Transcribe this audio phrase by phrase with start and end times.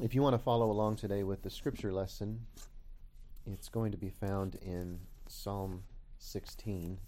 [0.00, 2.46] If you want to follow along today with the scripture lesson,
[3.46, 5.84] it's going to be found in Psalm
[6.18, 6.98] 16.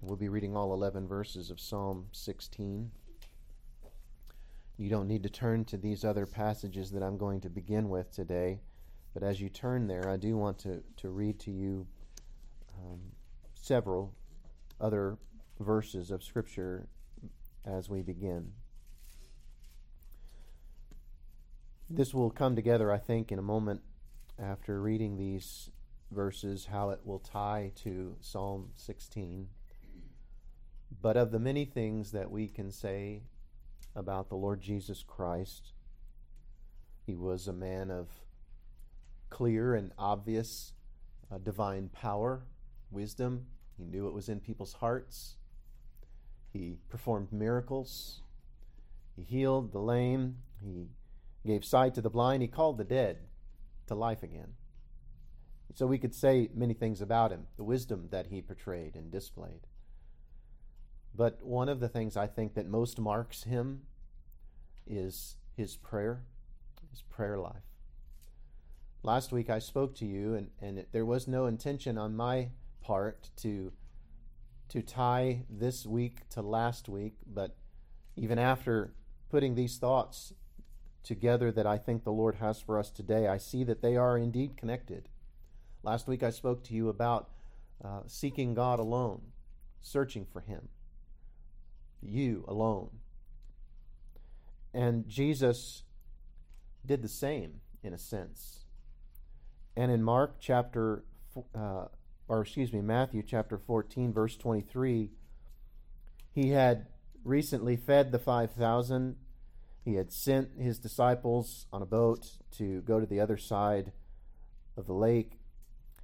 [0.00, 2.90] We'll be reading all 11 verses of Psalm 16.
[4.78, 8.10] You don't need to turn to these other passages that I'm going to begin with
[8.10, 8.60] today,
[9.12, 11.86] but as you turn there, I do want to, to read to you
[12.78, 13.00] um,
[13.52, 14.14] several
[14.80, 15.18] other
[15.60, 16.88] verses of Scripture
[17.66, 18.52] as we begin.
[21.90, 23.82] This will come together, I think, in a moment
[24.38, 25.68] after reading these
[26.10, 29.48] verses, how it will tie to Psalm 16.
[31.02, 33.24] But of the many things that we can say
[33.94, 35.72] about the Lord Jesus Christ,
[37.06, 38.08] he was a man of
[39.28, 40.72] clear and obvious
[41.30, 42.44] uh, divine power,
[42.90, 43.44] wisdom.
[43.76, 45.36] He knew it was in people's hearts.
[46.50, 48.22] He performed miracles.
[49.14, 50.36] He healed the lame.
[50.62, 50.88] He
[51.46, 52.42] gave sight to the blind.
[52.42, 53.18] He called the dead
[53.86, 54.54] to life again.
[55.74, 59.66] So we could say many things about him, the wisdom that he portrayed and displayed.
[61.14, 63.82] But one of the things I think that most marks him
[64.86, 66.22] is his prayer,
[66.90, 67.62] his prayer life.
[69.02, 73.30] Last week I spoke to you, and, and there was no intention on my part
[73.38, 73.72] to
[74.68, 77.54] to tie this week to last week, but
[78.16, 78.94] even after
[79.28, 80.32] putting these thoughts
[81.04, 84.18] together that I think the Lord has for us today, I see that they are
[84.18, 85.08] indeed connected.
[85.82, 87.28] Last week I spoke to you about
[87.84, 89.20] uh, seeking God alone,
[89.82, 90.68] searching for Him,
[92.02, 92.90] you alone.
[94.72, 95.84] And Jesus
[96.84, 98.64] did the same in a sense.
[99.76, 101.04] And in Mark chapter,
[101.54, 101.86] uh,
[102.28, 105.10] or excuse me, Matthew chapter 14, verse 23,
[106.32, 106.86] he had
[107.24, 109.16] recently fed the 5,000
[109.84, 113.92] he had sent his disciples on a boat to go to the other side
[114.76, 115.38] of the lake.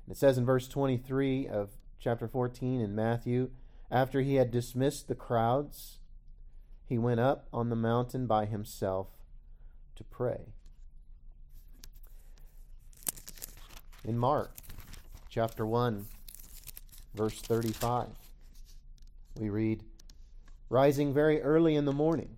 [0.08, 3.50] it says in verse 23 of chapter 14 in Matthew
[3.90, 5.98] after he had dismissed the crowds,
[6.86, 9.08] he went up on the mountain by himself
[9.96, 10.52] to pray.
[14.04, 14.52] In Mark
[15.28, 16.06] chapter 1,
[17.14, 18.08] verse 35,
[19.36, 19.82] we read,
[20.68, 22.36] Rising very early in the morning,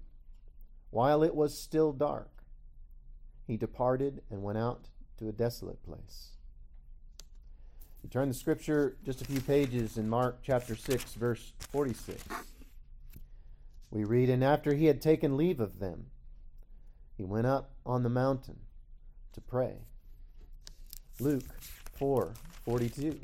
[0.92, 2.28] while it was still dark,
[3.46, 6.32] he departed and went out to a desolate place.
[8.02, 12.22] You turn the scripture just a few pages in Mark chapter 6, verse 46.
[13.90, 16.06] We read, And after he had taken leave of them,
[17.16, 18.58] he went up on the mountain
[19.32, 19.76] to pray.
[21.20, 21.44] Luke
[21.94, 22.34] 4
[22.66, 23.18] 42.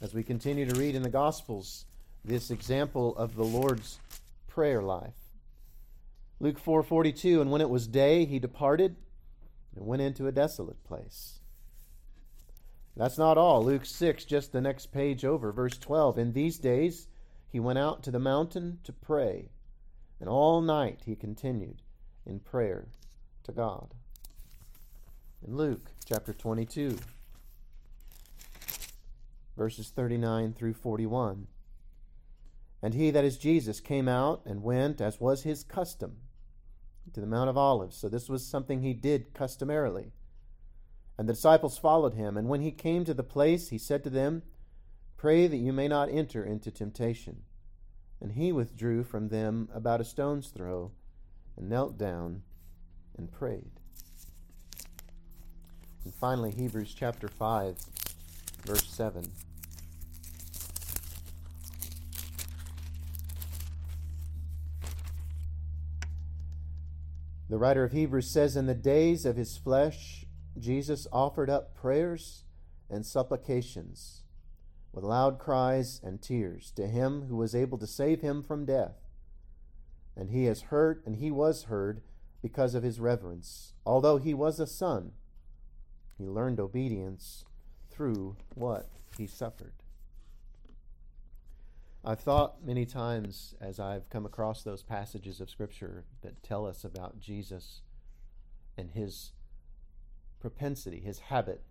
[0.00, 1.86] As we continue to read in the Gospels,
[2.24, 3.98] this example of the Lord's
[4.46, 5.23] prayer life.
[6.40, 8.96] Luke 4:42 and when it was day he departed
[9.74, 11.40] and went into a desolate place.
[12.96, 13.64] That's not all.
[13.64, 17.08] Luke 6 just the next page over verse 12 in these days
[17.48, 19.50] he went out to the mountain to pray
[20.20, 21.82] and all night he continued
[22.26, 22.88] in prayer
[23.44, 23.94] to God.
[25.46, 26.98] In Luke chapter 22
[29.56, 31.46] verses 39 through 41
[32.84, 36.16] and he, that is Jesus, came out and went, as was his custom,
[37.12, 37.96] to the Mount of Olives.
[37.96, 40.12] So this was something he did customarily.
[41.18, 42.36] And the disciples followed him.
[42.36, 44.42] And when he came to the place, he said to them,
[45.16, 47.42] Pray that you may not enter into temptation.
[48.20, 50.92] And he withdrew from them about a stone's throw,
[51.56, 52.42] and knelt down
[53.16, 53.70] and prayed.
[56.04, 57.76] And finally, Hebrews chapter 5,
[58.64, 59.24] verse 7.
[67.48, 70.24] The writer of Hebrews says, In the days of his flesh,
[70.58, 72.44] Jesus offered up prayers
[72.88, 74.22] and supplications
[74.92, 78.94] with loud cries and tears to him who was able to save him from death.
[80.16, 82.02] And he has heard, and he was heard
[82.40, 83.74] because of his reverence.
[83.84, 85.12] Although he was a son,
[86.16, 87.44] he learned obedience
[87.90, 88.88] through what
[89.18, 89.74] he suffered.
[92.06, 96.84] I've thought many times as I've come across those passages of Scripture that tell us
[96.84, 97.80] about Jesus
[98.76, 99.32] and his
[100.38, 101.62] propensity, his habit,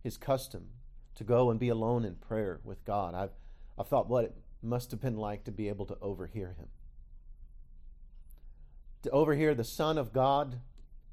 [0.00, 0.68] his custom
[1.16, 3.16] to go and be alone in prayer with God.
[3.16, 3.32] I've,
[3.76, 6.68] I've thought what it must have been like to be able to overhear him.
[9.02, 10.60] To overhear the Son of God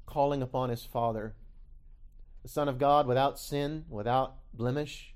[0.06, 1.34] calling upon his Father,
[2.44, 5.12] the Son of God without sin, without blemish.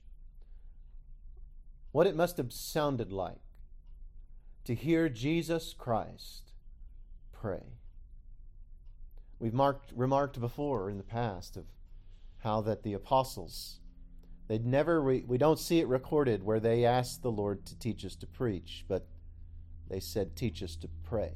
[1.92, 3.43] What it must have sounded like
[4.64, 6.52] to hear Jesus Christ
[7.32, 7.78] pray.
[9.38, 11.64] we've marked, remarked before in the past of
[12.38, 13.80] how that the apostles
[14.48, 18.04] they'd never re, we don't see it recorded where they asked the Lord to teach
[18.04, 19.06] us to preach, but
[19.88, 21.32] they said teach us to pray.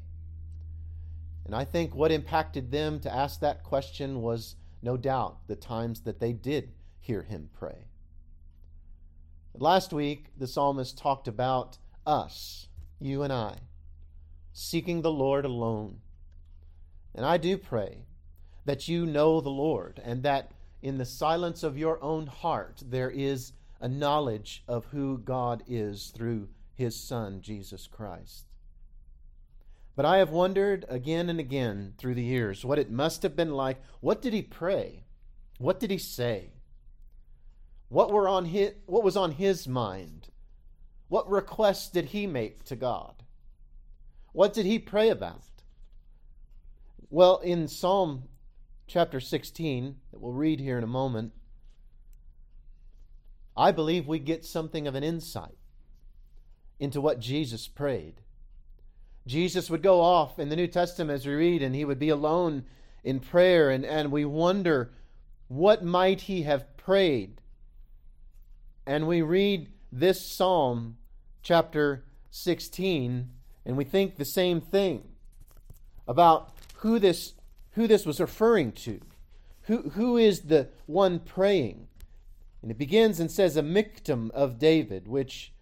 [1.45, 6.03] And I think what impacted them to ask that question was no doubt the times
[6.03, 7.87] that they did hear him pray.
[9.55, 12.68] Last week, the psalmist talked about us,
[13.01, 13.57] you and I,
[14.53, 16.01] seeking the Lord alone.
[17.15, 18.07] And I do pray
[18.65, 20.53] that you know the Lord and that
[20.83, 26.13] in the silence of your own heart there is a knowledge of who God is
[26.17, 28.47] through his Son, Jesus Christ.
[29.97, 33.53] But I have wondered again and again through the years what it must have been
[33.53, 33.83] like.
[34.01, 35.05] What did he pray?
[35.59, 36.53] What did he say?
[37.89, 40.29] What were on his, what was on his mind?
[41.09, 43.15] What requests did he make to God?
[44.33, 45.43] What did he pray about?
[47.11, 48.25] Well, in Psalm
[48.87, 51.33] chapter 16, that we'll read here in a moment,
[53.57, 55.57] I believe we get something of an insight
[56.79, 58.21] into what Jesus prayed.
[59.27, 62.09] Jesus would go off in the New Testament as we read, and he would be
[62.11, 62.65] alone
[63.03, 64.93] in prayer, and, and we wonder
[65.49, 67.41] what might he have prayed.
[68.87, 70.97] And we read this Psalm,
[71.43, 73.31] chapter 16,
[73.65, 75.05] and we think the same thing
[76.07, 77.35] about who this,
[77.73, 79.01] who this was referring to.
[79.63, 81.89] Who, who is the one praying?
[82.63, 85.53] And it begins and says, a Michtam of David, which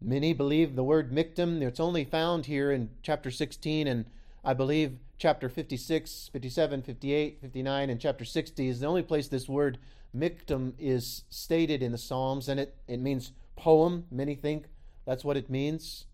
[0.00, 4.04] Many believe the word Michtam, it's only found here in chapter 16 and
[4.44, 9.48] I believe chapter 56, 57, 58, 59, and chapter 60 is the only place this
[9.48, 9.78] word
[10.14, 14.06] Michtam is stated in the Psalms, and it, it means poem.
[14.10, 14.66] Many think
[15.04, 16.04] that's what it means.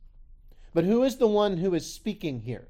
[0.74, 2.68] But who is the one who is speaking here?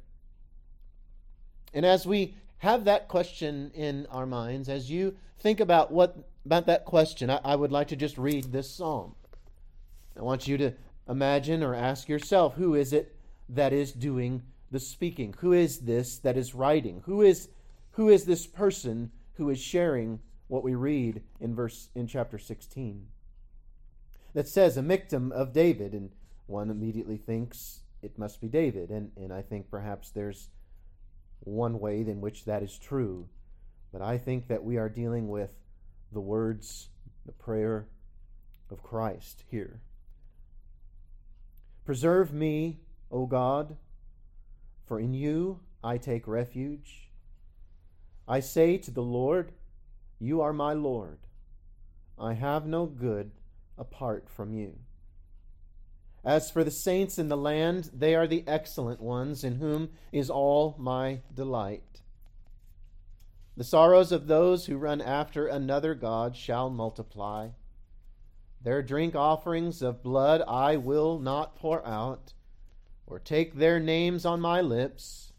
[1.73, 6.67] And as we have that question in our minds, as you think about what about
[6.67, 9.15] that question, I, I would like to just read this psalm.
[10.19, 10.73] I want you to
[11.09, 13.17] imagine or ask yourself who is it
[13.49, 15.35] that is doing the speaking?
[15.39, 17.03] Who is this that is writing?
[17.05, 17.49] Who is
[17.93, 23.07] who is this person who is sharing what we read in verse in chapter 16?
[24.35, 26.11] That says a Michtam of David, and
[26.47, 30.49] one immediately thinks it must be David, and, and I think perhaps there's
[31.41, 33.29] one way in which that is true.
[33.93, 35.51] But I think that we are dealing with
[36.13, 36.89] the words,
[37.27, 37.89] the prayer
[38.71, 39.81] of Christ here.
[41.85, 42.81] Preserve me,
[43.11, 43.77] O God,
[44.87, 47.11] for in you I take refuge.
[48.27, 49.53] I say to the Lord,
[50.19, 51.19] You are my Lord.
[52.19, 53.33] I have no good
[53.79, 54.79] apart from you.
[56.25, 60.31] As for the saints in the land, they are the excellent ones, in whom is
[60.31, 62.03] all my delight.
[63.57, 67.49] The sorrows of those who run after another God shall multiply.
[68.63, 72.33] Their drink offerings of blood I will not pour out,
[73.07, 75.33] or take their names on my lips.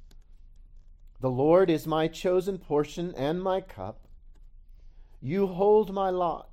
[1.22, 4.08] The Lord is my chosen portion and my cup.
[5.22, 6.53] You hold my lot.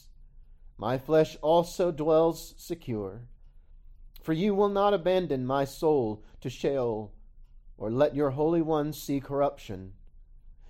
[0.81, 3.21] My flesh also dwells secure.
[4.23, 7.13] For you will not abandon my soul to Sheol,
[7.77, 9.93] or let your Holy One see corruption.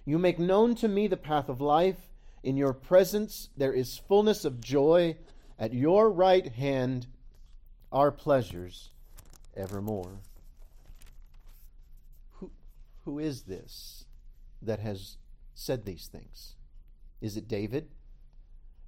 [0.03, 2.09] You make known to me the path of life.
[2.43, 5.15] In your presence there is fullness of joy.
[5.57, 7.07] At your right hand
[7.89, 8.89] are pleasures
[9.55, 10.19] evermore.
[12.31, 12.51] Who,
[13.05, 14.03] who is this
[14.61, 15.15] that has
[15.55, 16.55] said these things?
[17.21, 17.87] Is it David?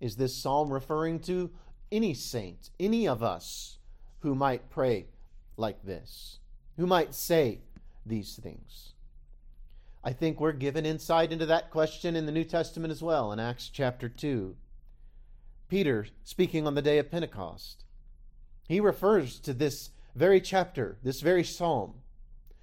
[0.03, 1.49] Is this psalm referring to
[1.89, 3.77] any saint, any of us
[4.19, 5.05] who might pray
[5.55, 6.39] like this,
[6.75, 7.61] who might say
[8.05, 8.95] these things?
[10.03, 13.39] I think we're given insight into that question in the New Testament as well, in
[13.39, 14.57] Acts chapter 2.
[15.69, 17.85] Peter speaking on the day of Pentecost.
[18.67, 21.93] He refers to this very chapter, this very psalm,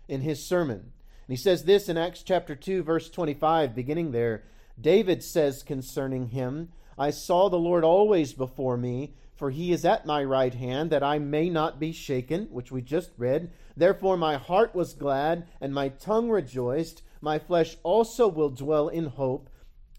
[0.08, 0.76] in his sermon.
[0.80, 0.92] And
[1.28, 4.44] he says this in Acts chapter 2, verse 25, beginning there
[4.78, 10.04] David says concerning him, I saw the Lord always before me, for he is at
[10.04, 13.52] my right hand, that I may not be shaken, which we just read.
[13.74, 17.00] Therefore my heart was glad, and my tongue rejoiced.
[17.22, 19.48] My flesh also will dwell in hope.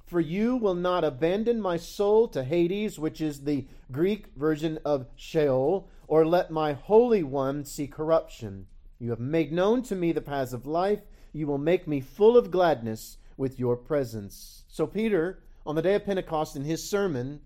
[0.06, 5.08] For you will not abandon my soul to Hades, which is the Greek version of
[5.16, 8.68] Sheol, or let my Holy One see corruption.
[9.00, 11.02] You have made known to me the paths of life.
[11.34, 14.66] You will make me full of gladness with your presence.
[14.68, 17.42] So, Peter, on the day of Pentecost, in his sermon,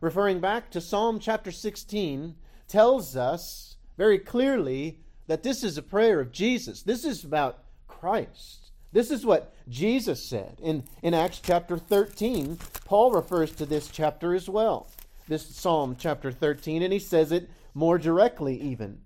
[0.00, 2.34] referring back to Psalm chapter 16,
[2.68, 6.82] tells us very clearly that this is a prayer of Jesus.
[6.82, 8.70] This is about Christ.
[8.92, 12.58] This is what Jesus said in, in Acts chapter 13.
[12.84, 14.88] Paul refers to this chapter as well,
[15.28, 19.00] this Psalm chapter 13, and he says it more directly even.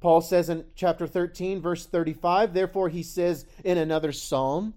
[0.00, 4.74] Paul says in chapter 13, verse 35, therefore he says in another psalm,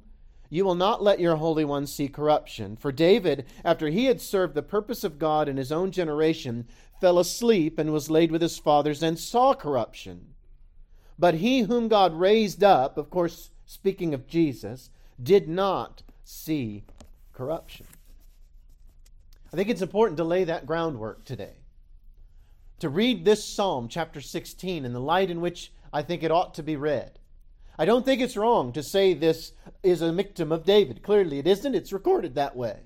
[0.50, 2.78] You will not let your Holy One see corruption.
[2.78, 6.68] For David, after he had served the purpose of God in his own generation,
[7.02, 10.34] fell asleep and was laid with his fathers and saw corruption.
[11.20, 14.90] But he whom God raised up, of course, speaking of Jesus,
[15.22, 16.84] did not see
[17.34, 17.88] corruption.
[19.52, 21.56] I think it's important to lay that groundwork today.
[22.80, 26.54] To read this Psalm, chapter 16, in the light in which I think it ought
[26.56, 27.18] to be read.
[27.78, 29.54] I don't think it's wrong to say this
[29.84, 31.04] is a Michtam of David.
[31.04, 32.80] Clearly it isn't, it's recorded that way.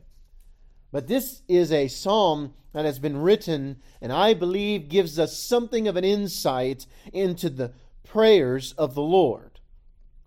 [0.91, 5.87] But this is a psalm that has been written and I believe gives us something
[5.87, 9.51] of an insight into the prayers of the Lord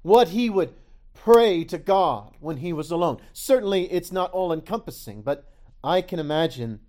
[0.05, 0.75] what he would
[1.15, 3.17] pray to God when he was alone.
[3.33, 5.51] Certainly, it's not all encompassing, but
[5.83, 6.81] I can imagine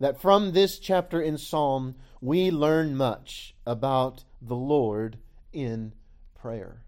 [0.00, 5.18] that from this chapter in Psalm, we learn much about the Lord
[5.52, 5.92] in
[6.42, 6.82] prayer.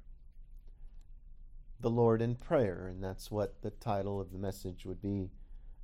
[1.81, 5.31] The Lord in prayer, and that's what the title of the message would be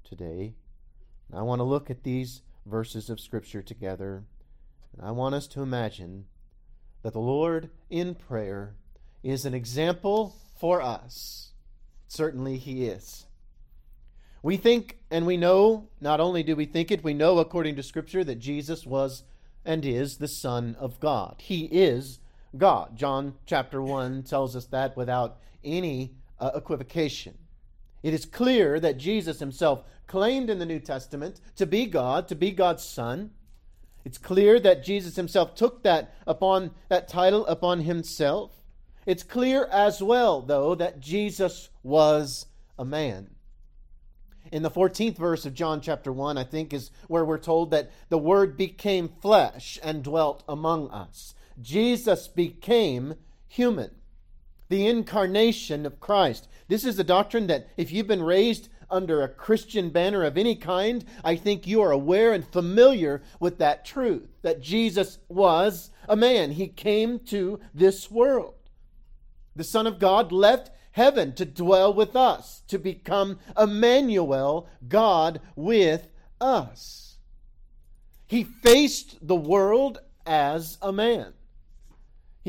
[0.02, 0.54] today.
[1.32, 4.24] I want to look at these verses of Scripture together,
[4.92, 6.24] and I want us to imagine
[7.02, 8.74] that the Lord in prayer
[9.22, 11.52] is an example for us.
[12.08, 13.26] Certainly, he is.
[14.42, 17.84] We think and we know, not only do we think it, we know according to
[17.84, 19.22] Scripture that Jesus was
[19.64, 21.36] and is the Son of God.
[21.38, 22.18] He is
[22.56, 22.96] God.
[22.96, 27.36] John chapter 1 tells us that without any uh, equivocation.
[28.02, 32.34] It is clear that Jesus himself claimed in the New Testament to be God, to
[32.34, 33.30] be God's Son.
[34.04, 38.52] It's clear that Jesus himself took that upon that title upon himself.
[39.06, 42.46] It's clear as well, though, that Jesus was
[42.78, 43.30] a man.
[44.50, 47.90] In the 14th verse of John chapter 1, I think, is where we're told that
[48.08, 51.34] the Word became flesh and dwelt among us.
[51.60, 53.14] Jesus became
[53.48, 53.90] human,
[54.68, 56.48] the incarnation of Christ.
[56.68, 60.56] This is a doctrine that, if you've been raised under a Christian banner of any
[60.56, 66.16] kind, I think you are aware and familiar with that truth that Jesus was a
[66.16, 66.52] man.
[66.52, 68.54] He came to this world.
[69.54, 76.08] The Son of God left heaven to dwell with us, to become Emmanuel, God with
[76.40, 77.18] us.
[78.26, 81.32] He faced the world as a man.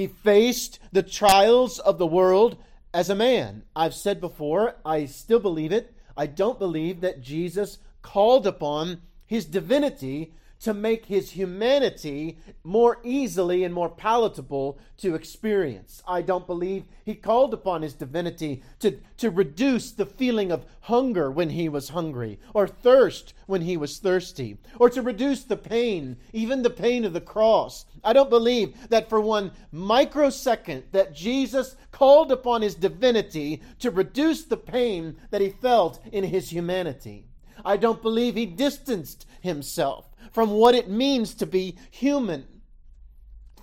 [0.01, 2.57] He faced the trials of the world
[2.91, 3.61] as a man.
[3.75, 5.93] I've said before, I still believe it.
[6.17, 13.63] I don't believe that Jesus called upon his divinity to make his humanity more easily
[13.63, 16.03] and more palatable to experience.
[16.07, 21.31] I don't believe he called upon his divinity to, to reduce the feeling of hunger
[21.31, 26.17] when he was hungry, or thirst when he was thirsty, or to reduce the pain,
[26.31, 27.85] even the pain of the cross.
[28.03, 34.43] I don't believe that for one microsecond that Jesus called upon his divinity to reduce
[34.43, 37.25] the pain that he felt in his humanity.
[37.65, 42.45] I don't believe he distanced himself from what it means to be human,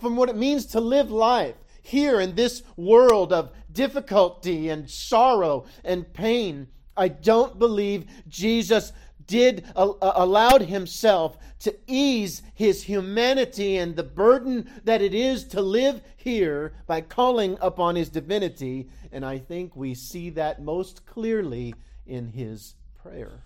[0.00, 5.64] from what it means to live life here in this world of difficulty and sorrow
[5.84, 6.68] and pain.
[6.96, 8.92] I don't believe Jesus
[9.26, 15.60] did uh, allowed himself to ease his humanity and the burden that it is to
[15.60, 21.74] live here by calling upon his divinity and I think we see that most clearly
[22.06, 23.44] in his prayer.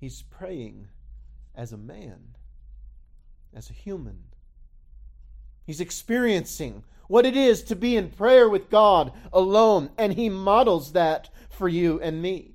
[0.00, 0.88] He's praying
[1.54, 2.20] as a man,
[3.54, 4.18] as a human.
[5.66, 10.92] He's experiencing what it is to be in prayer with God alone, and he models
[10.92, 12.52] that for you and me.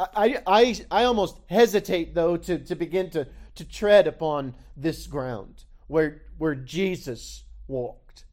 [0.00, 5.64] I, I, I almost hesitate, though, to, to begin to, to tread upon this ground
[5.88, 8.24] where, where Jesus walked.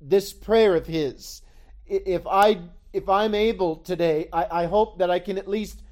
[0.00, 1.42] This prayer of his,
[1.86, 2.60] if I
[2.94, 5.82] if I'm able today, I, I hope that I can at least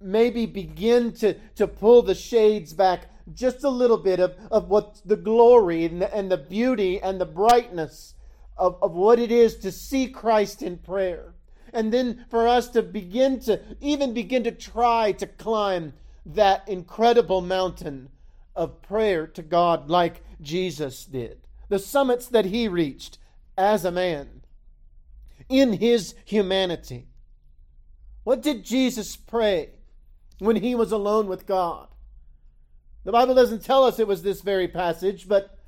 [0.00, 5.00] maybe begin to, to pull the shades back just a little bit of, of what
[5.04, 8.14] the glory and the, and the beauty and the brightness
[8.56, 11.34] of, of what it is to see Christ in prayer.
[11.72, 15.92] And then for us to begin to even begin to try to climb
[16.26, 18.08] that incredible mountain
[18.56, 21.38] of prayer to God like Jesus did.
[21.68, 23.18] The summits that he reached
[23.56, 24.41] as a man
[25.52, 27.06] in his humanity.
[28.24, 29.70] What did Jesus pray
[30.38, 31.88] when he was alone with God?
[33.04, 35.58] The Bible doesn't tell us it was this very passage, but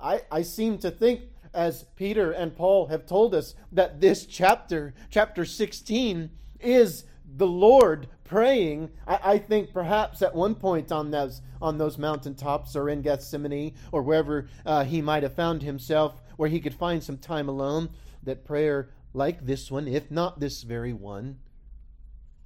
[0.00, 1.22] I, I seem to think,
[1.52, 7.04] as Peter and Paul have told us, that this chapter, chapter 16, is
[7.36, 8.90] the Lord praying.
[9.06, 13.74] I, I, think perhaps at one point on those on those mountaintops or in Gethsemane
[13.90, 17.90] or wherever uh, he might have found himself, where he could find some time alone,
[18.22, 21.38] that prayer like this one, if not this very one,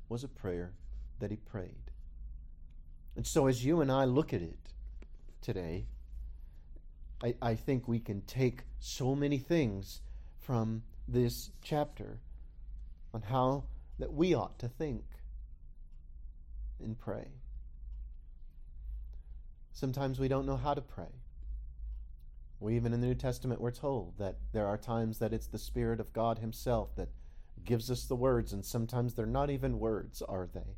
[0.09, 0.73] was a prayer
[1.19, 1.91] that he prayed.
[3.17, 4.59] And so as you and I look at it
[5.41, 5.87] today,
[7.23, 10.03] I, I think we can take so many things
[10.39, 12.19] from this chapter
[13.13, 13.65] on how
[13.99, 15.03] that we ought to think
[16.81, 17.27] and pray.
[19.73, 21.07] Sometimes we don't know how to pray.
[22.61, 25.59] We even in the New Testament we're told that there are times that it's the
[25.59, 27.09] Spirit of God Himself that
[27.65, 30.77] gives us the words, and sometimes they're not even words, are they?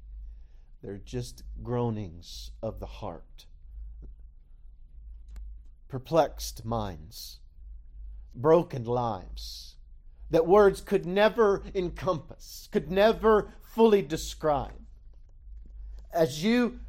[0.82, 3.46] They're just groanings of the heart.
[5.88, 7.38] Perplexed minds,
[8.34, 9.76] broken lives
[10.30, 14.72] that words could never encompass, could never fully describe.
[16.12, 16.80] As you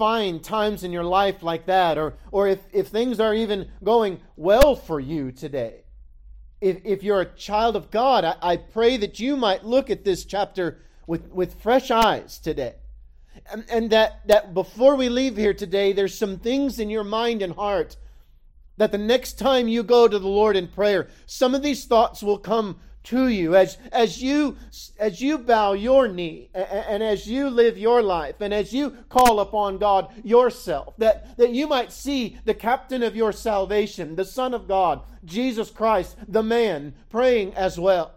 [0.00, 4.18] find times in your life like that, or, or if, if things are even going
[4.34, 5.82] well for you today,
[6.62, 10.02] if, if you're a child of God, I, I pray that you might look at
[10.02, 12.76] this chapter with, with fresh eyes today.
[13.52, 17.42] And, and that, that before we leave here today, there's some things in your mind
[17.42, 17.98] and heart
[18.78, 22.22] that the next time you go to the Lord in prayer, some of these thoughts
[22.22, 24.56] will come to you as as you
[24.98, 28.90] as you bow your knee and, and, as you live your life and as you
[29.08, 34.24] call upon God yourself that that you might see the captain of your salvation the
[34.24, 38.12] son of God Jesus Christ the man praying as well.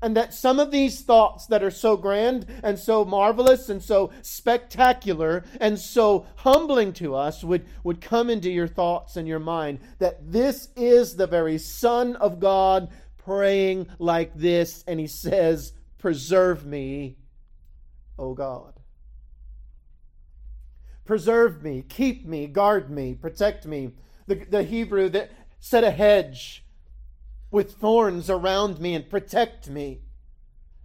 [0.00, 4.12] And that some of these thoughts that are so grand and so marvelous and so
[4.22, 9.80] spectacular and so humbling to us would, would come into your thoughts and your mind
[9.98, 12.90] that this is the very Son of God
[13.28, 17.18] praying like this, and he says, Preserve me,
[18.18, 18.80] O God.
[21.04, 23.90] Preserve me, keep me, guard me, protect me.
[24.26, 26.64] The, the Hebrew that set a hedge
[27.50, 30.00] with thorns around me and protect me.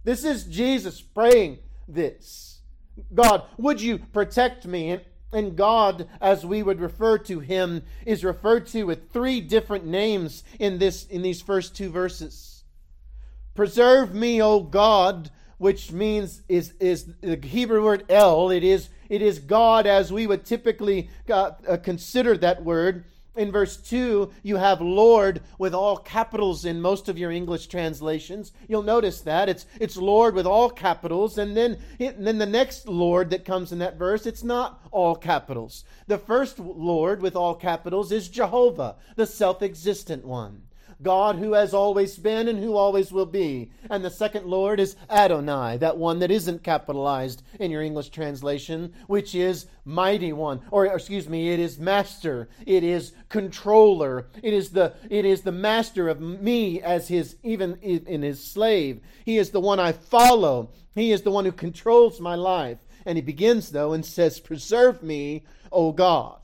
[0.02, 2.60] This is Jesus praying this.
[3.14, 4.90] God, would you protect me?
[4.90, 5.02] And
[5.34, 10.44] and God, as we would refer to him, is referred to with three different names
[10.58, 12.64] in this in these first two verses.
[13.54, 18.50] Preserve me, O God, which means is is the Hebrew word El.
[18.50, 23.04] It is it is God as we would typically uh, uh consider that word.
[23.36, 28.52] In verse 2, you have Lord with all capitals in most of your English translations.
[28.68, 29.48] You'll notice that.
[29.48, 31.36] It's, it's Lord with all capitals.
[31.36, 34.80] And then, it, and then the next Lord that comes in that verse, it's not
[34.92, 35.84] all capitals.
[36.06, 40.62] The first Lord with all capitals is Jehovah, the self existent one.
[41.02, 43.70] God who has always been and who always will be.
[43.90, 48.92] And the second Lord is Adonai, that one that isn't capitalized in your English translation,
[49.06, 50.60] which is mighty one.
[50.70, 55.52] Or excuse me, it is master, it is controller, it is the it is the
[55.52, 59.00] master of me as his even in his slave.
[59.24, 60.70] He is the one I follow.
[60.94, 62.78] He is the one who controls my life.
[63.06, 66.38] And he begins though and says, Preserve me, O God.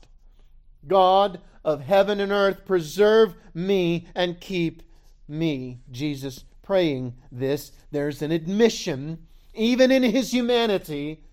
[0.87, 4.83] God of heaven and earth, preserve me and keep
[5.27, 5.79] me.
[5.91, 11.23] Jesus praying this, there's an admission, even in his humanity,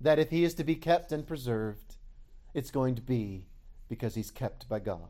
[0.00, 1.96] that if he is to be kept and preserved,
[2.52, 3.46] it's going to be
[3.88, 5.08] because he's kept by God.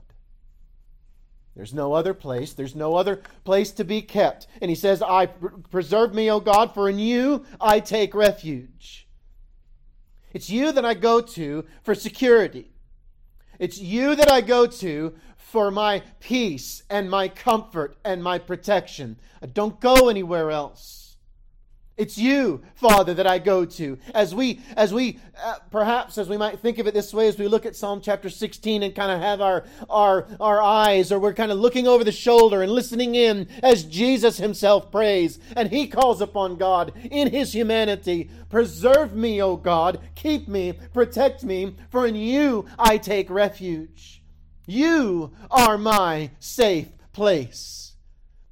[1.55, 2.53] There's no other place.
[2.53, 4.49] There's no other place to be kept.
[4.61, 9.07] And he says, I preserve me, O God, for in you I take refuge.
[10.33, 12.74] It's you that I go to for security.
[13.59, 19.17] It's you that I go to for my peace and my comfort and my protection.
[19.41, 21.04] I don't go anywhere else.
[21.97, 23.99] It's you, Father, that I go to.
[24.15, 27.39] As we, as we, uh, perhaps as we might think of it this way, as
[27.39, 31.21] we look at Psalm chapter 16 and kind of have our, our, our eyes, or
[31.21, 35.71] we're kind of looking over the shoulder and listening in as Jesus himself prays, and
[35.71, 41.77] he calls upon God in his humanity, Preserve me, O God, keep me, protect me,
[41.91, 44.21] for in you I take refuge.
[44.67, 47.95] You are my safe place.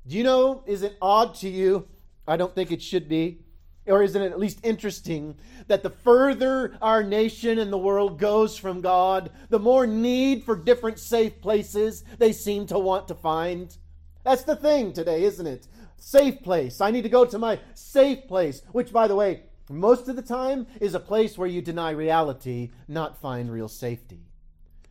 [0.07, 1.89] Do you know, is it odd to you?
[2.33, 3.41] I don't think it should be.
[3.87, 8.57] Or isn't it at least interesting that the further our nation and the world goes
[8.57, 13.77] from God, the more need for different safe places they seem to want to find?
[14.25, 15.67] That's the thing today, isn't it?
[15.97, 16.81] Safe place.
[16.81, 20.23] I need to go to my safe place, which, by the way, most of the
[20.23, 24.21] time is a place where you deny reality, not find real safety.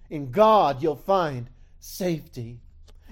[0.09, 1.49] In God, you'll find
[1.79, 2.59] safety.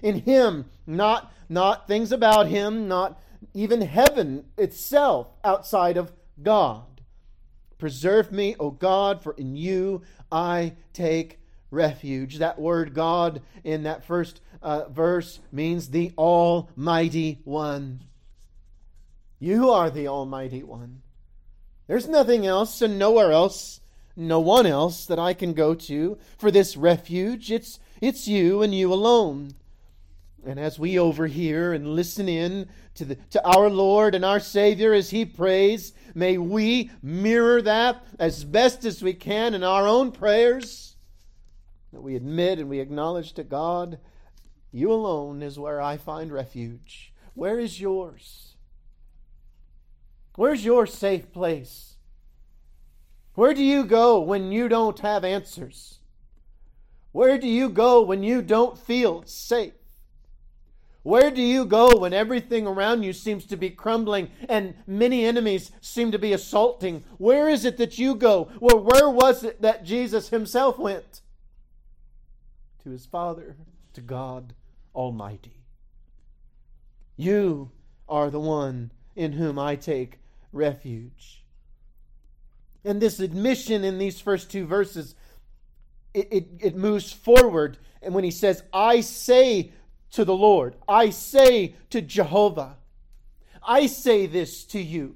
[0.03, 3.21] In Him, not, not things about Him, not
[3.53, 7.01] even heaven itself outside of God.
[7.77, 11.39] Preserve me, O God, for in you I take
[11.71, 12.39] refuge.
[12.39, 18.03] That word God in that first uh, verse means the Almighty One.
[19.39, 21.01] You are the Almighty One.
[21.87, 23.79] There's nothing else and nowhere else,
[24.15, 27.51] no one else that I can go to for this refuge.
[27.51, 29.53] It's, it's you and you alone.
[30.45, 34.93] And as we overhear and listen in to, the, to our Lord and our Savior
[34.93, 40.11] as He prays, may we mirror that as best as we can in our own
[40.11, 40.95] prayers.
[41.91, 43.99] That we admit and we acknowledge to God,
[44.71, 47.13] You alone is where I find refuge.
[47.33, 48.55] Where is yours?
[50.35, 51.95] Where's your safe place?
[53.33, 55.99] Where do you go when you don't have answers?
[57.11, 59.73] Where do you go when you don't feel safe?
[61.03, 65.71] Where do you go when everything around you seems to be crumbling and many enemies
[65.79, 67.03] seem to be assaulting?
[67.17, 68.49] Where is it that you go?
[68.59, 71.21] Well, where was it that Jesus himself went?
[72.83, 73.55] To his Father,
[73.93, 74.53] to God
[74.93, 75.63] Almighty.
[77.15, 77.71] You
[78.07, 80.19] are the one in whom I take
[80.51, 81.43] refuge.
[82.83, 85.15] And this admission in these first two verses,
[86.13, 87.77] it, it, it moves forward.
[88.01, 89.71] And when he says, I say
[90.11, 90.75] to the Lord.
[90.87, 92.77] I say to Jehovah,
[93.61, 95.15] I say this to you.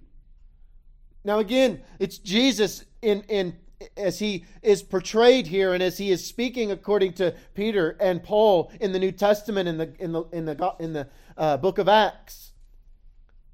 [1.23, 3.55] Now, again, it's Jesus in, in
[3.97, 8.71] as he is portrayed here and as he is speaking according to Peter and Paul
[8.79, 11.87] in the New Testament in the in the in the in the uh, book of
[11.87, 12.51] Acts.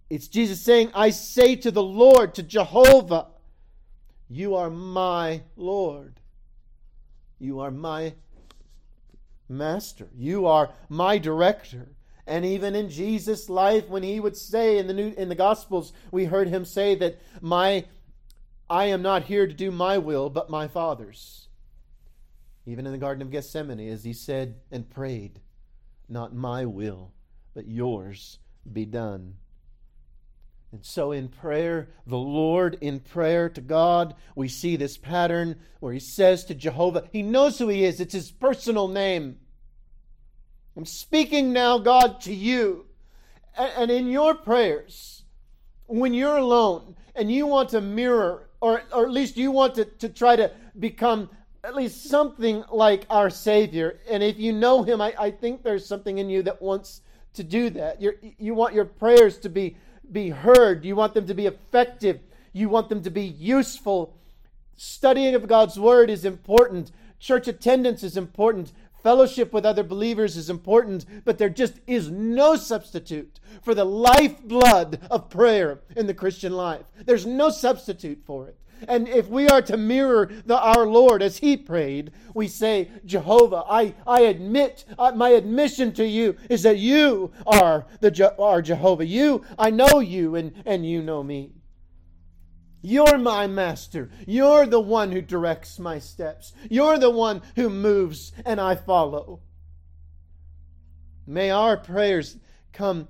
[0.10, 3.28] It's Jesus saying, "I say to the Lord, to Jehovah,
[4.28, 6.20] you are my Lord.
[7.40, 8.14] You are my
[9.50, 10.08] master.
[10.16, 11.90] You are my director.
[12.26, 15.92] And even in Jesus' life, when he would say in the new in the Gospels,
[16.12, 17.86] we heard him say that my
[18.70, 21.48] I am not here to do my will, but my Father's.
[22.68, 25.40] Even in the Garden of Gethsemane, as he said and prayed,
[26.08, 27.14] Not my will,
[27.56, 28.38] but yours
[28.72, 29.38] be done.
[30.72, 35.94] And so in prayer, the Lord in prayer to God, we see this pattern where
[35.94, 39.38] he says to Jehovah, he knows who he is, it's his personal name.
[40.78, 42.86] I'm speaking now, God, to you.
[43.58, 45.24] And in your prayers,
[45.88, 49.86] when you're alone and you want to mirror, or, or at least you want to,
[49.86, 51.30] to try to become
[51.64, 55.86] at least something like our Savior, and if you know Him, I, I think there's
[55.86, 57.02] something in you that wants
[57.34, 58.02] to do that.
[58.02, 59.76] you you want your prayers to be
[60.12, 60.86] be heard.
[60.86, 62.20] You want them to be effective.
[62.54, 64.14] You want them to be useful.
[64.76, 66.92] Studying of God's Word is important.
[67.20, 68.72] Church attendance is important.
[69.04, 75.00] Fellowship with other believers is important, but there just is no substitute for the lifeblood
[75.10, 76.86] of prayer in the Christian life.
[77.06, 78.58] There's no substitute for it.
[78.88, 83.64] And if we are to mirror the, our Lord as he prayed, we say, Jehovah,
[83.70, 89.06] I, I admit, uh, my admission to you is that you are the are Jehovah.
[89.06, 91.52] You, I know you, and, and you know me.
[92.82, 94.10] You're my master.
[94.26, 96.54] You're the one who directs my steps.
[96.70, 99.42] You're the one who moves, and I follow.
[101.28, 102.38] May our prayers
[102.72, 103.08] come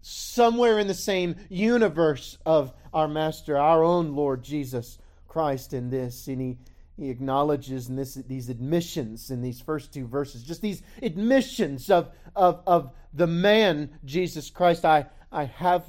[0.00, 6.26] somewhere in the same universe of our Master, our own Lord Jesus Christ in this,
[6.26, 6.58] and he,
[6.96, 12.10] he acknowledges in this these admissions in these first two verses, just these admissions of,
[12.34, 14.84] of, of the man Jesus Christ.
[14.84, 15.84] I, I have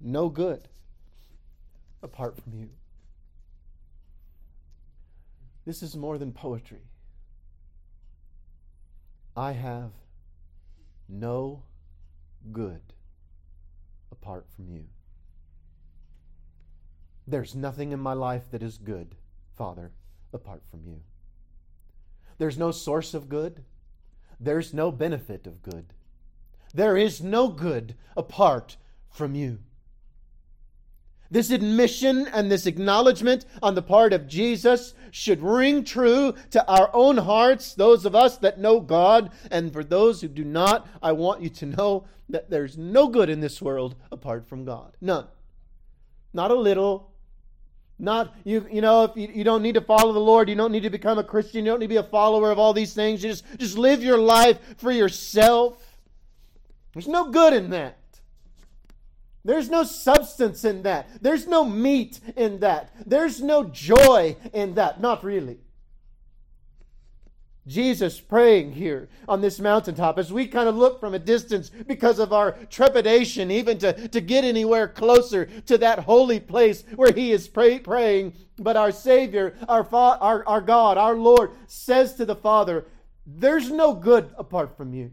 [0.00, 0.66] no good
[2.02, 2.70] apart from you.
[5.64, 6.80] This is more than poetry.
[9.36, 9.92] I have
[11.08, 11.62] no
[12.50, 12.80] good
[14.10, 14.84] apart from you.
[17.28, 19.14] There's nothing in my life that is good,
[19.54, 19.92] Father,
[20.32, 21.02] apart from you.
[22.38, 23.64] There's no source of good.
[24.40, 25.92] There's no benefit of good.
[26.72, 28.78] There is no good apart
[29.10, 29.58] from you.
[31.30, 36.88] This admission and this acknowledgement on the part of Jesus should ring true to our
[36.94, 39.32] own hearts, those of us that know God.
[39.50, 43.28] And for those who do not, I want you to know that there's no good
[43.28, 44.96] in this world apart from God.
[45.02, 45.26] None.
[46.32, 47.10] Not a little.
[47.98, 50.70] Not, you, you know, if you, you don't need to follow the Lord, you don't
[50.70, 52.94] need to become a Christian, you don't need to be a follower of all these
[52.94, 53.24] things.
[53.24, 55.84] You just, just live your life for yourself.
[56.94, 57.98] There's no good in that.
[59.44, 61.08] There's no substance in that.
[61.22, 62.92] There's no meat in that.
[63.06, 65.00] There's no joy in that.
[65.00, 65.58] Not really.
[67.68, 72.18] Jesus praying here on this mountaintop as we kind of look from a distance because
[72.18, 77.30] of our trepidation, even to, to get anywhere closer to that holy place where he
[77.30, 78.32] is pray, praying.
[78.58, 82.86] But our Savior, our, fa- our, our God, our Lord says to the Father,
[83.26, 85.12] There's no good apart from you.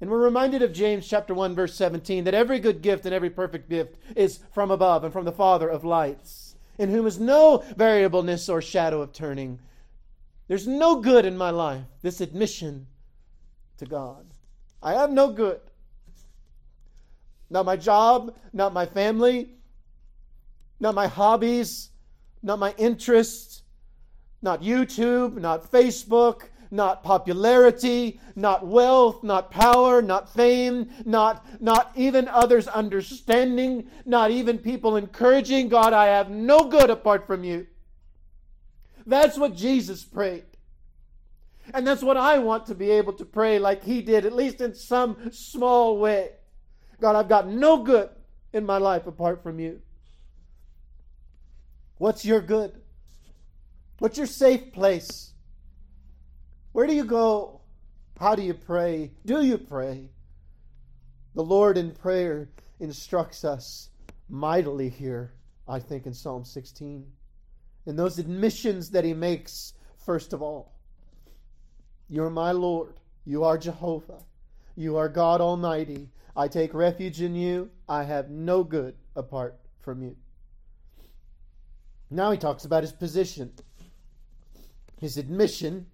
[0.00, 3.30] And we're reminded of James chapter 1 verse 17 that every good gift and every
[3.30, 7.64] perfect gift is from above and from the Father of lights, in whom is no
[7.76, 9.58] variableness or shadow of turning.
[10.48, 11.84] There's no good in my life.
[12.02, 12.86] This admission
[13.78, 14.26] to God.
[14.82, 15.60] I have no good.
[17.50, 19.50] Not my job, not my family,
[20.80, 21.90] not my hobbies,
[22.42, 23.62] not my interests,
[24.42, 32.28] not YouTube, not Facebook, not popularity, not wealth, not power, not fame, not, not even
[32.28, 35.68] others' understanding, not even people encouraging.
[35.68, 37.66] God, I have no good apart from you.
[39.06, 40.44] That's what Jesus prayed.
[41.72, 44.60] And that's what I want to be able to pray like he did, at least
[44.60, 46.30] in some small way.
[47.00, 48.10] God, I've got no good
[48.52, 49.80] in my life apart from you.
[51.98, 52.80] What's your good?
[53.98, 55.32] What's your safe place?
[56.72, 57.60] Where do you go?
[58.18, 59.12] How do you pray?
[59.24, 60.10] Do you pray?
[61.34, 62.48] The Lord in prayer
[62.80, 63.90] instructs us
[64.28, 65.32] mightily here,
[65.68, 67.06] I think, in Psalm 16.
[67.86, 70.72] In those admissions that he makes, first of all.
[72.08, 73.00] You're my Lord.
[73.24, 74.22] You are Jehovah.
[74.76, 76.08] You are God Almighty.
[76.36, 77.70] I take refuge in you.
[77.88, 80.16] I have no good apart from you.
[82.10, 83.52] Now he talks about his position,
[85.00, 85.86] his admission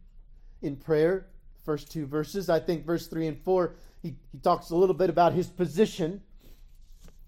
[0.60, 1.26] in prayer,
[1.64, 2.50] first two verses.
[2.50, 6.20] I think verse 3 and 4, he, he talks a little bit about his position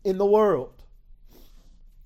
[0.04, 0.83] in the world.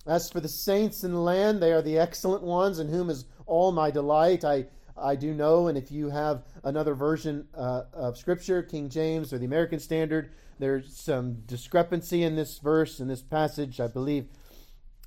[0.09, 3.27] As for the saints in the land, they are the excellent ones, in whom is
[3.45, 4.43] all my delight.
[4.43, 4.65] I,
[4.97, 9.39] I do know, and if you have another version uh, of Scripture, King James or
[9.39, 13.81] the American Standard, there's some discrepancy in this verse, in this passage.
[13.81, 14.29] I believe,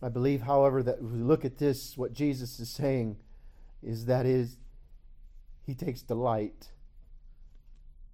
[0.04, 3.18] I believe, however, that if we look at this, what Jesus is saying
[3.82, 4.58] is that is
[5.66, 6.70] he takes delight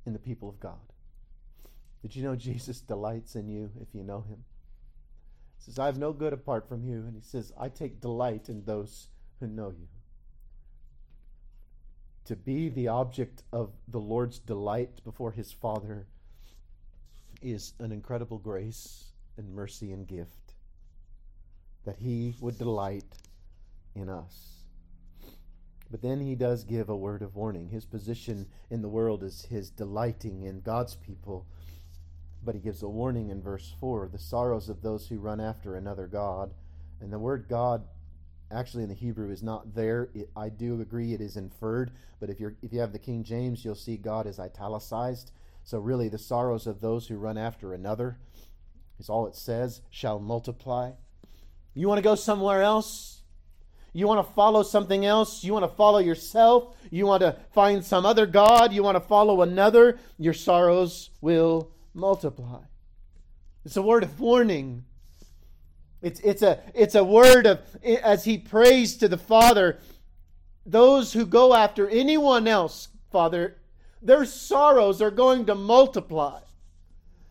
[0.05, 0.79] in the people of God.
[2.01, 4.45] Did you know Jesus delights in you if you know him?
[5.57, 6.99] Says, I have no good apart from you.
[6.99, 9.07] And he says, I take delight in those
[9.39, 9.87] who know you.
[12.25, 16.07] To be the object of the Lord's delight before his Father
[17.41, 19.05] is an incredible grace
[19.37, 20.53] and mercy and gift
[21.85, 23.15] that he would delight
[23.95, 24.57] in us.
[25.89, 27.69] But then he does give a word of warning.
[27.69, 31.45] His position in the world is his delighting in God's people.
[32.43, 35.75] But he gives a warning in verse 4 the sorrows of those who run after
[35.75, 36.53] another God.
[37.01, 37.83] And the word God
[38.51, 40.09] actually in the Hebrew is not there.
[40.13, 43.23] It, I do agree it is inferred, but if you're, if you have the King
[43.23, 45.31] James, you'll see God is italicized.
[45.63, 48.17] So really the sorrows of those who run after another
[48.99, 50.91] is all it says, shall multiply.
[51.73, 53.21] You want to go somewhere else?
[53.93, 55.43] You want to follow something else?
[55.43, 56.75] You want to follow yourself?
[56.89, 58.71] You want to find some other God?
[58.71, 59.99] You want to follow another?
[60.17, 62.61] Your sorrows will multiply.
[63.65, 64.85] It's a word of warning.
[66.01, 69.79] It's, it's, a, it's a word of, as he prays to the Father,
[70.65, 73.57] those who go after anyone else, Father,
[74.01, 76.39] their sorrows are going to multiply.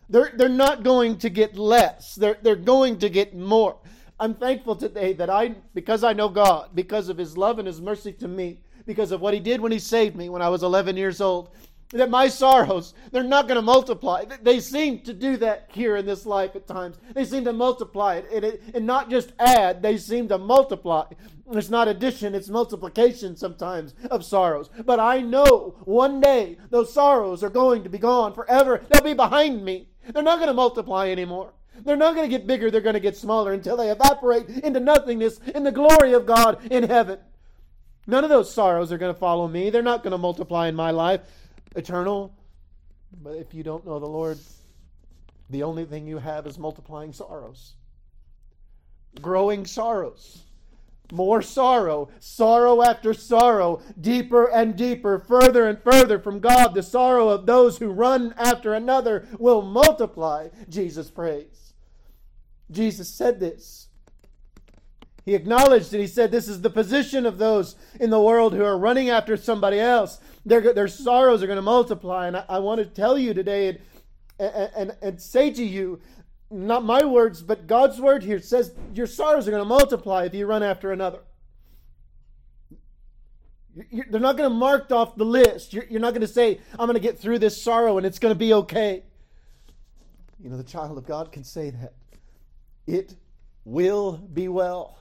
[0.09, 3.77] They're, they're not going to get less, they're, they're going to get more.
[4.19, 7.79] I'm thankful today that I, because I know God, because of His love and His
[7.79, 10.63] mercy to me, because of what He did when He saved me when I was
[10.63, 11.51] 11 years old,
[11.91, 14.25] that my sorrows, they're not going to multiply.
[14.41, 16.97] They seem to do that here in this life at times.
[17.13, 21.05] They seem to multiply it and, it, and not just add, they seem to multiply.
[21.51, 24.69] It's not addition, it's multiplication sometimes of sorrows.
[24.85, 28.81] But I know one day those sorrows are going to be gone forever.
[28.89, 29.87] They'll be behind me.
[30.13, 31.53] They're not going to multiply anymore.
[31.85, 34.79] They're not going to get bigger, they're going to get smaller until they evaporate into
[34.79, 37.19] nothingness in the glory of God in heaven.
[38.07, 39.69] None of those sorrows are going to follow me.
[39.69, 41.21] They're not going to multiply in my life
[41.77, 42.35] eternal.
[43.23, 44.37] But if you don't know the Lord,
[45.49, 47.75] the only thing you have is multiplying sorrows.
[49.21, 50.43] growing sorrows.
[51.11, 56.73] More sorrow, sorrow after sorrow, deeper and deeper, further and further from God.
[56.73, 61.73] The sorrow of those who run after another will multiply, Jesus prays.
[62.69, 63.87] Jesus said this.
[65.25, 68.63] He acknowledged and he said, This is the position of those in the world who
[68.63, 70.19] are running after somebody else.
[70.47, 72.27] Their, their sorrows are going to multiply.
[72.27, 73.77] And I, I want to tell you today
[74.39, 75.99] and, and, and say to you
[76.49, 80.33] not my words, but God's word here says your sorrows are going to multiply if
[80.33, 81.19] you run after another.
[83.91, 85.73] You're, they're not going to mark off the list.
[85.73, 88.17] You're, you're not going to say, I'm going to get through this sorrow and it's
[88.17, 89.03] going to be okay.
[90.39, 91.93] You know, the child of God can say that.
[92.87, 93.15] It
[93.65, 94.97] will be well.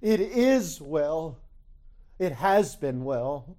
[0.00, 1.40] It is well.
[2.20, 3.56] It has been well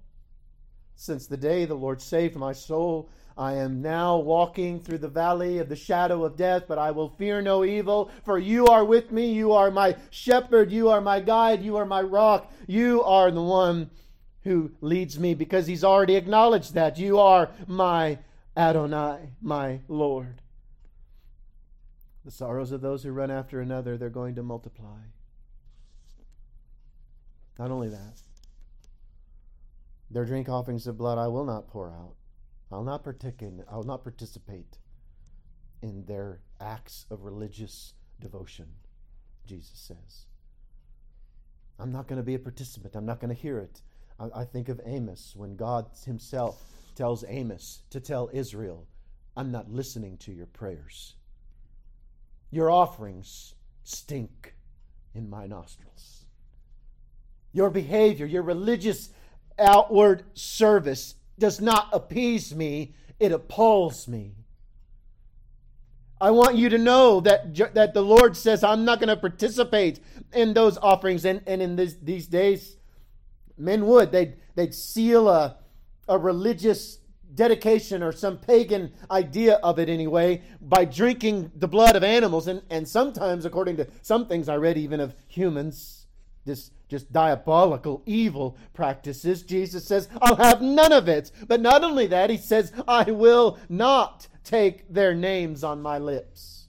[1.04, 5.58] since the day the Lord saved my soul I am now walking through the valley
[5.58, 9.10] of the shadow of death, but I will fear no evil, for you are with
[9.10, 9.32] me.
[9.32, 10.70] You are my shepherd.
[10.70, 11.62] You are my guide.
[11.62, 12.52] You are my rock.
[12.68, 13.90] You are the one
[14.44, 16.96] who leads me because he's already acknowledged that.
[16.96, 18.18] You are my
[18.56, 20.40] Adonai, my Lord.
[22.24, 25.00] The sorrows of those who run after another, they're going to multiply.
[27.58, 28.20] Not only that,
[30.14, 32.14] their drink offerings of blood I will not pour out.
[32.70, 34.78] I'll not partake in, I'll not participate
[35.82, 38.66] in their acts of religious devotion,
[39.44, 40.26] Jesus says.
[41.80, 42.94] I'm not going to be a participant.
[42.94, 43.82] I'm not going to hear it.
[44.20, 46.62] I, I think of Amos when God himself
[46.94, 48.86] tells Amos to tell Israel,
[49.36, 51.16] I'm not listening to your prayers.
[52.52, 54.54] Your offerings stink
[55.12, 56.24] in my nostrils.
[57.52, 59.10] Your behavior, your religious
[59.58, 64.34] outward service does not appease me, it appalls me.
[66.20, 70.00] I want you to know that, that the Lord says, I'm not going to participate
[70.32, 71.24] in those offerings.
[71.24, 72.76] And, and in this, these days,
[73.58, 74.12] men would.
[74.12, 75.58] They'd, they'd seal a,
[76.08, 76.98] a religious
[77.34, 82.46] dedication or some pagan idea of it anyway by drinking the blood of animals.
[82.46, 85.93] And, and sometimes, according to some things I read, even of humans,
[86.44, 91.30] this just diabolical, evil practices, Jesus says, I'll have none of it.
[91.48, 96.68] But not only that, he says, I will not take their names on my lips.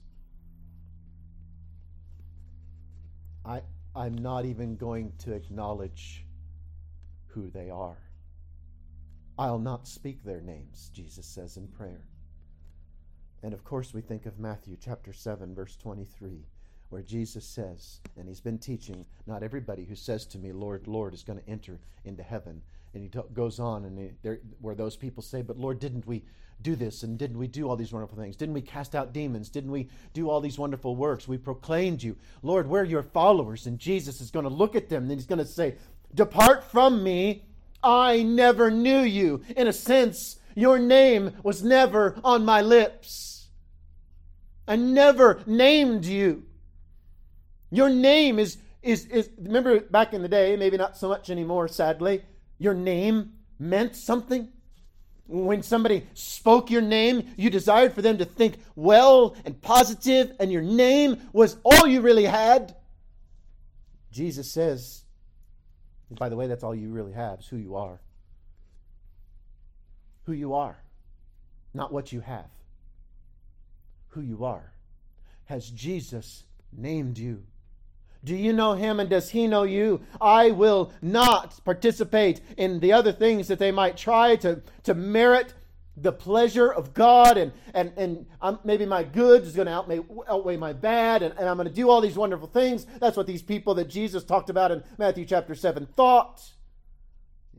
[3.44, 3.62] I,
[3.94, 6.24] I'm not even going to acknowledge
[7.28, 7.98] who they are.
[9.38, 12.08] I'll not speak their names, Jesus says in prayer.
[13.42, 16.46] And of course, we think of Matthew chapter 7, verse 23
[16.90, 21.14] where Jesus says, and he's been teaching, not everybody who says to me, Lord, Lord,
[21.14, 22.62] is going to enter into heaven.
[22.94, 26.06] And he t- goes on, and he, there, where those people say, But Lord, didn't
[26.06, 26.22] we
[26.62, 27.02] do this?
[27.02, 28.36] And didn't we do all these wonderful things?
[28.36, 29.50] Didn't we cast out demons?
[29.50, 31.28] Didn't we do all these wonderful works?
[31.28, 32.16] We proclaimed you.
[32.42, 33.66] Lord, we're your followers.
[33.66, 35.74] And Jesus is going to look at them, and he's going to say,
[36.14, 37.44] Depart from me.
[37.82, 39.42] I never knew you.
[39.56, 43.48] In a sense, your name was never on my lips.
[44.66, 46.44] I never named you.
[47.70, 51.68] Your name is, is, is, remember back in the day, maybe not so much anymore,
[51.68, 52.22] sadly,
[52.58, 54.48] your name meant something.
[55.28, 60.52] When somebody spoke your name, you desired for them to think well and positive, and
[60.52, 62.76] your name was all you really had.
[64.12, 65.02] Jesus says,
[66.10, 68.00] by the way, that's all you really have, is who you are.
[70.26, 70.78] Who you are,
[71.74, 72.50] not what you have.
[74.10, 74.72] Who you are.
[75.46, 77.42] Has Jesus named you?
[78.26, 80.00] Do you know him and does he know you?
[80.20, 85.54] I will not participate in the other things that they might try to, to merit
[85.96, 90.00] the pleasure of God, and, and, and I'm, maybe my good is going to outweigh,
[90.28, 92.84] outweigh my bad, and, and I'm going to do all these wonderful things.
[92.98, 96.42] That's what these people that Jesus talked about in Matthew chapter 7 thought.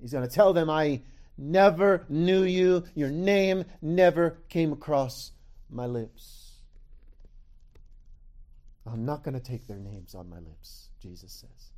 [0.01, 1.01] He's going to tell them, I
[1.37, 2.83] never knew you.
[2.93, 5.31] Your name never came across
[5.69, 6.46] my lips.
[8.91, 11.71] I'm not going to take their names on my lips, Jesus says.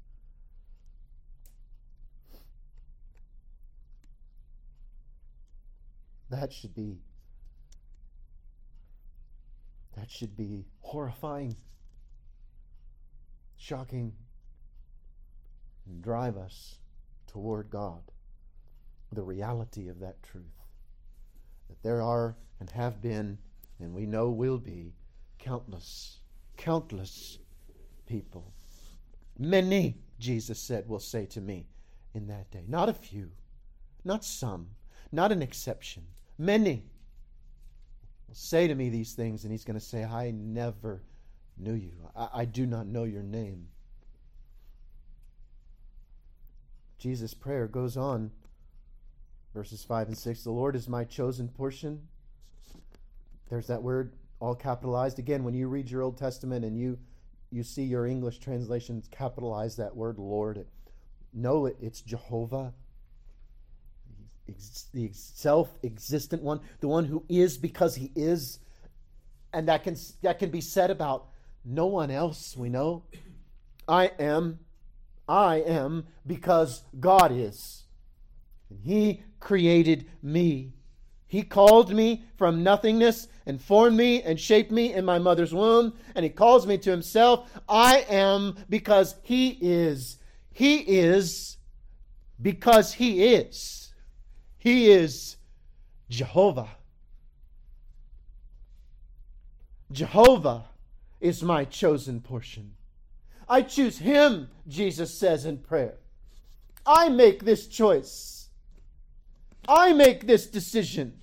[6.30, 7.00] That should be
[9.96, 11.58] that should be horrifying,
[13.58, 14.14] shocking,
[15.88, 16.78] and drive us
[17.28, 18.02] toward God.
[19.12, 20.46] The reality of that truth.
[21.68, 23.40] That there are and have been,
[23.80, 24.94] and we know will be,
[25.40, 26.19] countless
[26.60, 27.40] countless
[28.06, 28.54] people.
[29.40, 31.66] Many, Jesus said, will say to me
[32.14, 32.66] in that day.
[32.68, 33.32] Not a few,
[34.04, 34.68] not some,
[35.12, 36.04] not an exception.
[36.38, 36.84] Many
[38.28, 41.02] will say to me these things, and he's going to say, I never
[41.58, 41.94] knew you.
[42.16, 43.68] I, I do not know your name.
[46.98, 48.32] Jesus' prayer goes on.
[49.54, 52.02] Verses 5 and 6 The Lord is my chosen portion.
[53.50, 55.20] There's that word all capitalized.
[55.20, 56.98] Again, when you read your Old Testament and you,
[57.52, 60.66] you see your English translations capitalize that word Lord,
[61.34, 62.74] know it, it's Jehovah,
[64.94, 68.60] the self existent one, the one who is because he is.
[69.54, 71.28] And that can, that can be said about
[71.66, 73.04] no one else we know.
[73.88, 74.60] I am
[75.30, 77.84] I am because God is.
[78.72, 80.74] And He created me.
[81.30, 85.94] He called me from nothingness and formed me and shaped me in my mother's womb,
[86.16, 87.50] and He calls me to Himself.
[87.70, 90.18] I am because He is.
[90.52, 91.58] He is
[92.42, 93.94] because He is.
[94.58, 95.38] He is
[96.10, 96.70] Jehovah.
[99.92, 100.64] Jehovah
[101.22, 102.74] is my chosen portion.
[103.48, 105.98] I choose Him, Jesus says in prayer.
[106.88, 108.39] I make this choice.
[109.68, 111.20] I make this decision.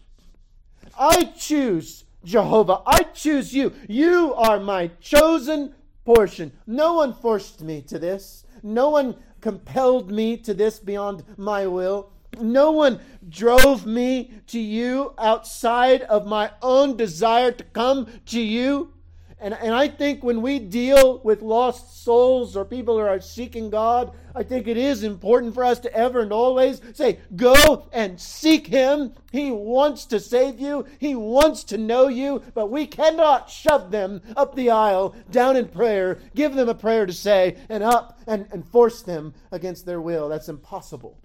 [0.98, 2.82] I choose Jehovah.
[2.86, 3.72] I choose you.
[3.88, 5.74] You are my chosen
[6.04, 6.52] portion.
[6.66, 8.44] No one forced me to this.
[8.62, 12.10] No one compelled me to this beyond my will.
[12.40, 18.92] No one drove me to you outside of my own desire to come to you.
[19.38, 23.68] And, and I think when we deal with lost souls or people who are seeking
[23.68, 28.18] God, I think it is important for us to ever and always say, Go and
[28.18, 29.12] seek Him.
[29.32, 34.22] He wants to save you, He wants to know you, but we cannot shove them
[34.38, 38.46] up the aisle, down in prayer, give them a prayer to say, and up and,
[38.52, 40.30] and force them against their will.
[40.30, 41.18] That's impossible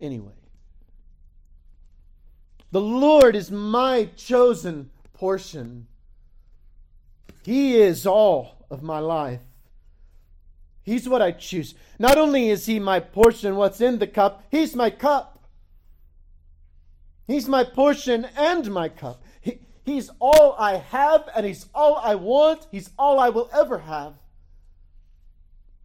[0.00, 0.32] anyway.
[2.70, 5.86] The Lord is my chosen portion.
[7.48, 9.40] He is all of my life.
[10.82, 11.74] He's what I choose.
[11.98, 15.48] Not only is He my portion, what's in the cup, He's my cup.
[17.26, 19.22] He's my portion and my cup.
[19.40, 22.66] He, he's all I have and He's all I want.
[22.70, 24.12] He's all I will ever have.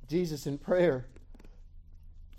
[0.09, 1.05] Jesus in prayer,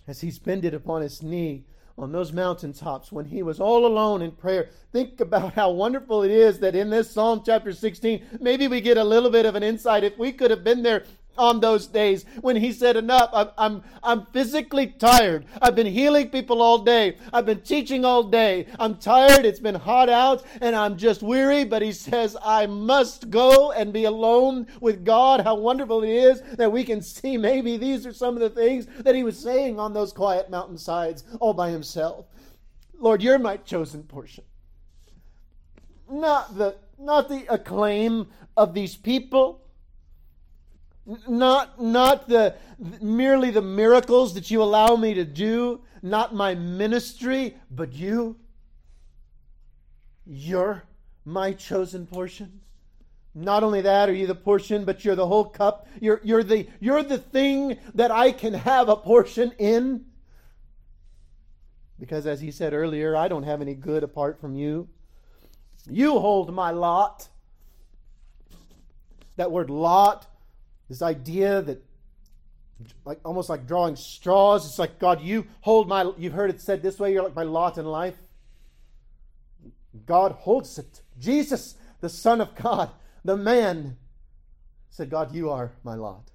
[0.07, 1.65] as He's bended upon His knee,
[1.97, 4.69] on those mountaintops when he was all alone in prayer.
[4.93, 8.97] Think about how wonderful it is that in this Psalm chapter 16, maybe we get
[8.97, 10.05] a little bit of an insight.
[10.05, 11.05] If we could have been there
[11.37, 15.47] on those days when he said, Enough, I'm, I'm, I'm physically tired.
[15.61, 17.17] I've been healing people all day.
[17.33, 18.67] I've been teaching all day.
[18.79, 19.45] I'm tired.
[19.45, 21.65] It's been hot out and I'm just weary.
[21.65, 25.41] But he says, I must go and be alone with God.
[25.41, 28.87] How wonderful it is that we can see maybe these are some of the things
[29.01, 32.27] that he was saying on those quiet mountainsides all by himself.
[32.99, 34.45] Lord, you're my chosen portion.
[36.11, 39.64] Not the, not the acclaim of these people
[41.07, 42.55] not, not the,
[43.01, 48.37] merely the miracles that you allow me to do, not my ministry, but you.
[50.27, 50.85] You're
[51.25, 52.61] my chosen portion.
[53.35, 55.89] Not only that, are you the portion, but you're the whole cup.
[56.01, 60.07] You're, you're, the, you're the thing that I can have a portion in.
[61.99, 64.89] Because as he said earlier, I don't have any good apart from you.
[65.91, 67.29] You hold my lot.
[69.37, 70.29] That word lot
[70.89, 71.83] this idea that
[73.05, 74.67] like almost like drawing straws.
[74.67, 77.43] It's like, God, you hold my you've heard it said this way, you're like my
[77.43, 78.17] lot in life.
[80.07, 81.03] God holds it.
[81.19, 82.91] Jesus, the Son of God,
[83.25, 83.97] the man,
[84.91, 86.31] said, God, you are my lot.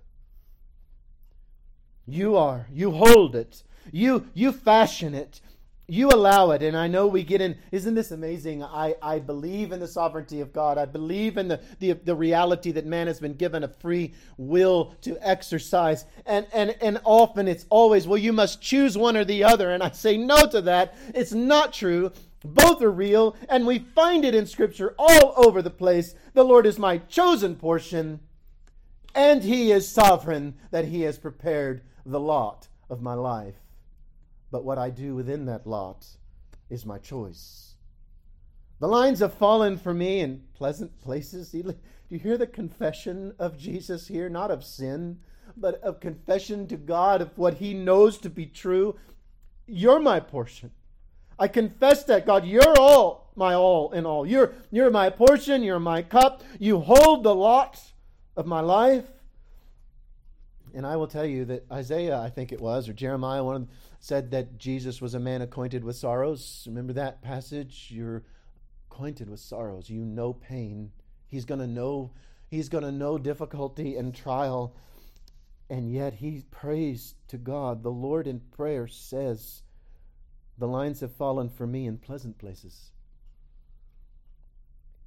[2.07, 2.67] You are.
[2.71, 3.63] You hold it.
[3.91, 5.41] You you fashion it
[5.89, 8.63] you allow it and i know we get in isn't this amazing?
[8.63, 10.77] I, I believe in the sovereignty of god.
[10.77, 14.95] I believe in the, the, the reality that man has been given a free will
[15.01, 16.05] to exercise.
[16.25, 19.71] And, and and often it's always well you must choose one or the other.
[19.71, 20.95] And i say no to that.
[21.13, 22.11] It's not true.
[22.43, 26.15] Both are real and we find it in scripture all over the place.
[26.33, 28.19] The lord is my chosen portion
[29.13, 33.55] and he is sovereign that he has prepared the lot of my life
[34.51, 36.05] but what I do within that lot
[36.69, 37.75] is my choice.
[38.79, 41.51] The lines have fallen for me in pleasant places.
[41.51, 41.75] Do
[42.09, 44.29] you hear the confession of Jesus here?
[44.29, 45.19] Not of sin,
[45.57, 48.95] but of confession to God of what he knows to be true.
[49.67, 50.71] You're my portion.
[51.37, 54.25] I confess that, God, you're all, my all in all.
[54.25, 56.43] You're, you're my portion, you're my cup.
[56.59, 57.79] You hold the lot
[58.35, 59.05] of my life.
[60.73, 63.67] And I will tell you that Isaiah, I think it was, or Jeremiah, one of
[63.99, 66.63] said that Jesus was a man acquainted with sorrows.
[66.67, 67.87] Remember that passage?
[67.89, 68.23] You're
[68.89, 69.89] acquainted with sorrows.
[69.89, 70.91] You know pain.
[71.27, 72.11] He's going to know
[72.49, 74.75] He's going to know difficulty and trial.
[75.69, 77.83] And yet he prays to God.
[77.83, 79.61] The Lord in prayer says,
[80.57, 82.91] The lines have fallen for me in pleasant places.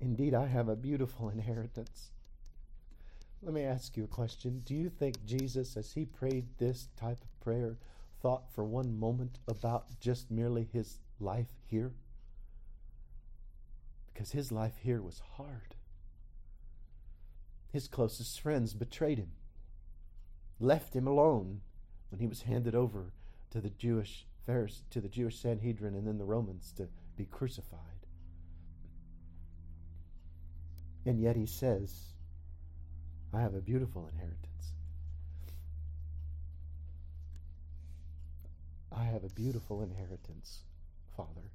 [0.00, 2.12] Indeed, I have a beautiful inheritance.
[3.42, 4.62] Let me ask you a question.
[4.64, 7.76] Do you think Jesus, as he prayed this type of prayer,
[8.22, 11.92] thought for one moment about just merely his life here?
[14.12, 15.74] Because his life here was hard.
[17.72, 19.32] His closest friends betrayed him,
[20.60, 21.62] left him alone
[22.10, 23.12] when he was handed over
[23.50, 27.78] to the Jewish Pharisees, to the Jewish Sanhedrin and then the Romans to be crucified.
[31.04, 31.92] And yet he says,
[33.32, 34.51] I have a beautiful inheritance.
[38.96, 40.60] I have a beautiful inheritance,
[41.16, 41.50] Father,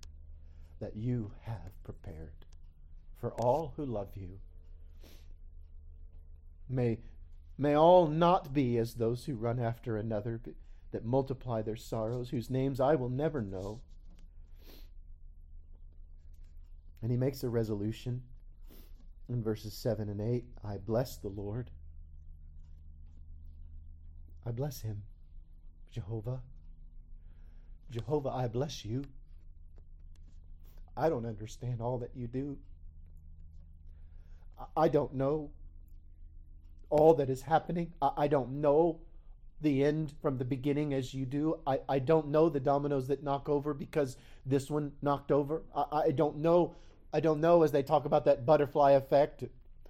[0.79, 2.33] that you have prepared
[3.19, 4.39] for all who love you.
[6.69, 6.99] May,
[7.57, 10.41] may all not be as those who run after another,
[10.91, 13.81] that multiply their sorrows, whose names I will never know.
[17.01, 18.23] And he makes a resolution
[19.29, 21.69] in verses 7 and 8 I bless the Lord.
[24.45, 25.03] I bless him,
[25.91, 26.41] Jehovah.
[27.91, 29.03] Jehovah, I bless you.
[30.95, 32.57] I don't understand all that you do.
[34.75, 35.51] I don't know
[36.89, 37.93] all that is happening.
[38.01, 38.99] I don't know
[39.61, 41.59] the end from the beginning as you do.
[41.65, 45.63] I, I don't know the dominoes that knock over because this one knocked over.
[45.75, 46.75] I, I don't know
[47.13, 49.45] I don't know as they talk about that butterfly effect.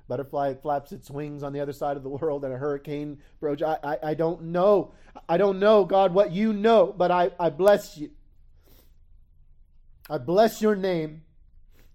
[0.07, 3.61] Butterfly flaps its wings on the other side of the world and a hurricane broach.
[3.61, 4.93] I, I, I don't know.
[5.27, 8.11] I don't know, God, what you know, but I, I bless you.
[10.09, 11.23] I bless your name.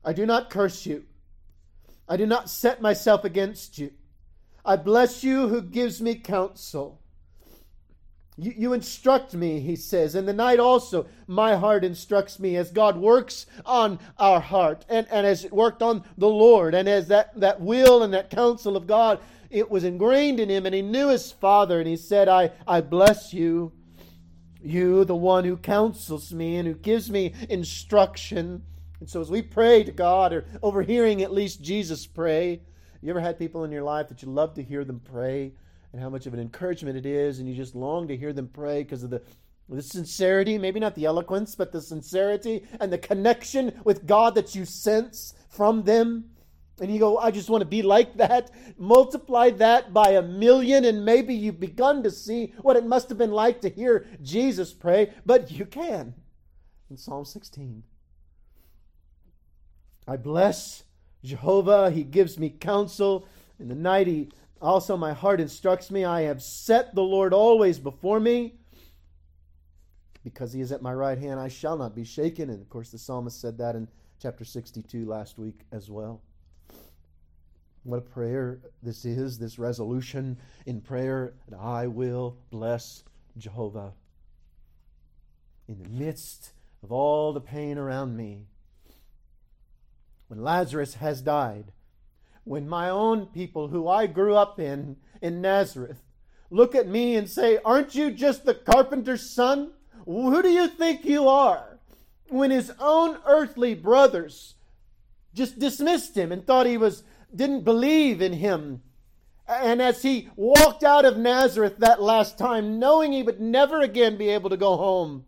[0.05, 1.05] I do not curse you.
[2.09, 3.93] I do not set myself against you.
[4.65, 7.02] I bless you who gives me counsel.
[8.39, 10.15] You, you instruct me, he says.
[10.15, 15.07] In the night also, my heart instructs me as God works on our heart and,
[15.11, 18.77] and as it worked on the Lord and as that, that will and that counsel
[18.77, 19.21] of God,
[19.51, 22.81] it was ingrained in him and he knew his father and he said, I, I
[22.81, 23.73] bless you.
[24.65, 28.63] You, the one who counsels me and who gives me instruction.
[29.01, 32.61] And so as we pray to God, or overhearing at least Jesus pray,
[33.03, 35.53] you ever had people in your life that you love to hear them pray?
[35.93, 38.49] And how much of an encouragement it is, and you just long to hear them
[38.49, 39.23] pray because of the
[39.69, 44.55] the sincerity, maybe not the eloquence, but the sincerity and the connection with God that
[44.55, 46.25] you sense from them.
[46.81, 48.51] And you go, I just want to be like that.
[48.77, 53.19] Multiply that by a million, and maybe you've begun to see what it must have
[53.19, 56.15] been like to hear Jesus pray, but you can.
[56.91, 57.83] In Psalm 16,
[60.09, 60.85] I bless
[61.23, 63.29] Jehovah, he gives me counsel.
[63.61, 64.31] In the night, he
[64.63, 68.55] also, my heart instructs me, I have set the Lord always before me.
[70.23, 72.49] Because he is at my right hand, I shall not be shaken.
[72.49, 73.89] And of course, the psalmist said that in
[74.21, 76.23] chapter 62 last week as well.
[77.83, 81.35] What a prayer this is, this resolution in prayer.
[81.49, 83.03] And I will bless
[83.37, 83.95] Jehovah.
[85.67, 86.53] In the midst
[86.85, 88.47] of all the pain around me,
[90.29, 91.73] when Lazarus has died,
[92.45, 96.03] when my own people who I grew up in, in Nazareth,
[96.51, 99.73] look at me and say, Aren't you just the carpenter's son?
[100.05, 101.79] Who do you think you are?
[102.29, 104.55] When his own earthly brothers
[105.35, 108.83] just dismissed him and thought he was, didn't believe in him.
[109.49, 114.17] And as he walked out of Nazareth that last time, knowing he would never again
[114.17, 115.25] be able to go home,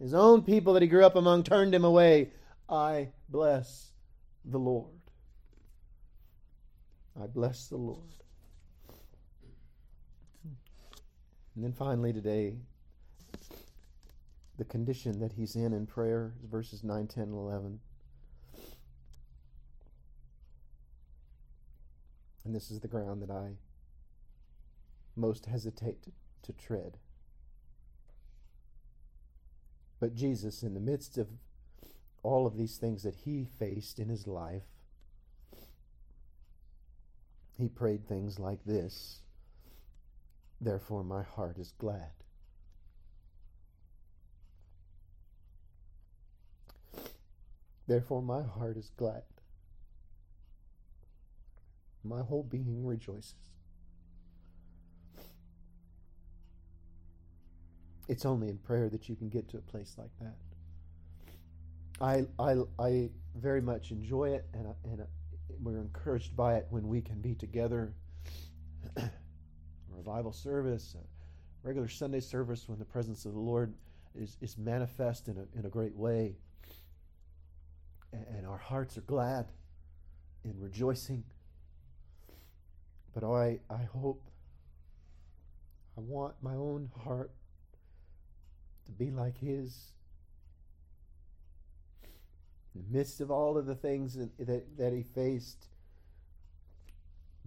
[0.00, 2.30] his own people that he grew up among turned him away.
[2.68, 3.90] I bless
[4.44, 4.95] the Lord.
[7.20, 8.00] I bless the Lord.
[11.54, 12.56] And then finally today,
[14.58, 17.80] the condition that he's in in prayer is verses 9, 10, and 11.
[22.44, 23.56] And this is the ground that I
[25.16, 26.04] most hesitate
[26.42, 26.98] to, tread.
[29.98, 31.28] But Jesus, in the midst of
[32.22, 34.62] all of these things that he faced in his life,
[37.58, 39.20] he prayed things like this
[40.60, 42.10] Therefore, my heart is glad.
[47.86, 49.22] Therefore, my heart is glad.
[52.02, 53.34] My whole being rejoices.
[58.08, 60.36] It's only in prayer that you can get to a place like that.
[62.00, 65.06] I, I, I very much enjoy it, and, and
[65.60, 67.92] we're encouraged by it when we can be together.
[69.96, 70.94] revival service,
[71.62, 73.74] regular Sunday service, when the presence of the Lord
[74.14, 76.36] is, is manifest in a, in a great way.
[78.12, 79.46] And, and our hearts are glad
[80.44, 81.24] in rejoicing.
[83.14, 84.22] But I, I hope,
[85.96, 87.30] I want my own heart
[88.84, 89.92] to be like His.
[92.76, 95.68] In the midst of all of the things that, that, that He faced,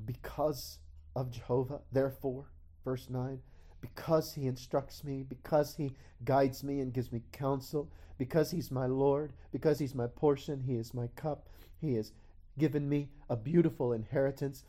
[0.05, 0.79] because
[1.15, 2.45] of Jehovah, therefore,
[2.83, 3.39] verse 9,
[3.81, 5.91] because he instructs me, because he
[6.25, 10.75] guides me and gives me counsel, because he's my Lord, because he's my portion, he
[10.75, 11.47] is my cup,
[11.79, 12.11] he has
[12.57, 14.63] given me a beautiful inheritance.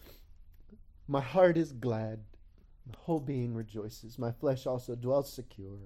[1.09, 2.21] My heart is glad,
[2.87, 5.79] my whole being rejoices, my flesh also dwells secure.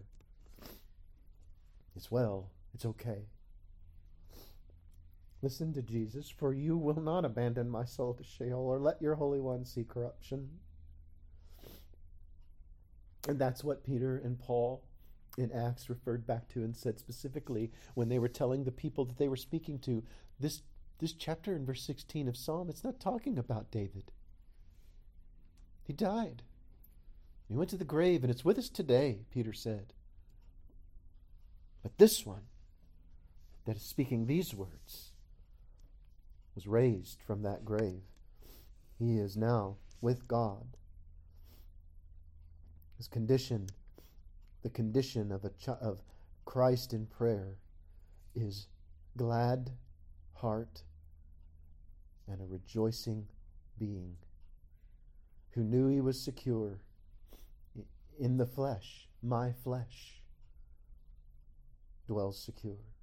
[1.97, 3.27] It's well, it's okay.
[5.45, 9.17] Listen to Jesus, for you will not abandon my soul to Sheol or let your
[9.17, 10.49] Holy One see corruption.
[13.29, 14.83] And that's what Peter and Paul
[15.37, 19.19] in Acts referred back to and said specifically when they were telling the people that
[19.19, 20.03] they were speaking to.
[20.41, 20.63] This,
[20.99, 24.13] this chapter in verse 16 of Psalm, it's not talking about David.
[25.83, 26.43] He died.
[27.51, 29.93] He went to the grave, and it's with us today, Peter said.
[31.83, 32.45] But this one
[33.67, 35.11] that is speaking these words
[36.55, 38.03] was raised from that grave.
[38.99, 40.77] He is now with God
[42.97, 43.69] his condition,
[44.63, 46.01] the condition of, a ch- of
[46.45, 47.59] Christ in prayer,
[48.35, 48.69] is
[49.17, 49.71] glad
[50.33, 50.83] heart
[52.27, 53.27] and a rejoicing
[53.79, 54.17] being
[55.51, 56.81] who knew he was secure
[58.19, 59.09] in the flesh.
[59.23, 60.23] My flesh
[62.07, 62.94] dwells secure.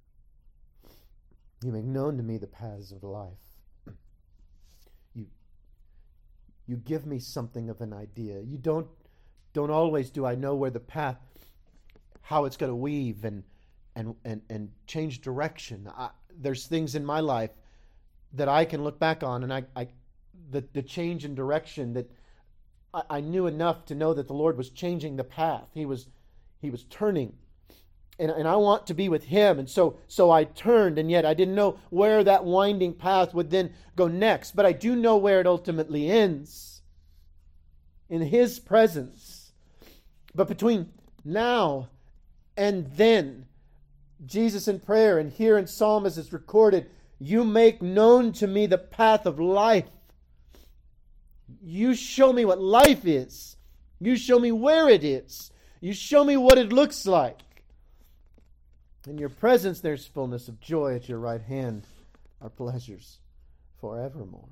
[1.62, 3.30] You make known to me the paths of life.
[5.14, 5.26] You,
[6.66, 8.40] you give me something of an idea.
[8.40, 8.88] You don't
[9.52, 11.18] don't always do I know where the path,
[12.22, 13.44] how it's going to weave and
[13.94, 15.88] and and and change direction.
[15.94, 17.50] I, there's things in my life
[18.32, 19.88] that I can look back on, and I, I
[20.50, 22.10] the the change in direction that
[22.94, 25.68] I, I knew enough to know that the Lord was changing the path.
[25.74, 26.08] He was
[26.60, 27.34] he was turning.
[28.18, 29.58] And, and I want to be with him.
[29.58, 33.50] And so so I turned, and yet I didn't know where that winding path would
[33.50, 34.54] then go next.
[34.54, 36.82] But I do know where it ultimately ends.
[38.08, 39.42] In his presence
[40.34, 40.92] but between
[41.24, 41.88] now
[42.56, 43.46] and then,
[44.24, 48.66] Jesus in prayer, and here in Psalm as it's recorded, you make known to me
[48.66, 49.88] the path of life.
[51.62, 53.56] You show me what life is.
[54.00, 55.50] You show me where it is.
[55.80, 57.40] You show me what it looks like.
[59.06, 60.94] In your presence, there's fullness of joy.
[60.94, 61.86] At your right hand
[62.40, 63.18] are pleasures
[63.80, 64.48] forevermore.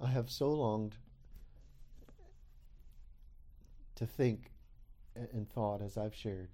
[0.00, 0.96] I have so longed
[3.96, 4.50] to think
[5.14, 6.50] and thought as I've shared.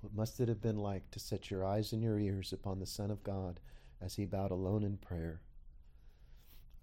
[0.00, 2.86] What must it have been like to set your eyes and your ears upon the
[2.86, 3.60] Son of God
[4.00, 5.40] as he bowed alone in prayer?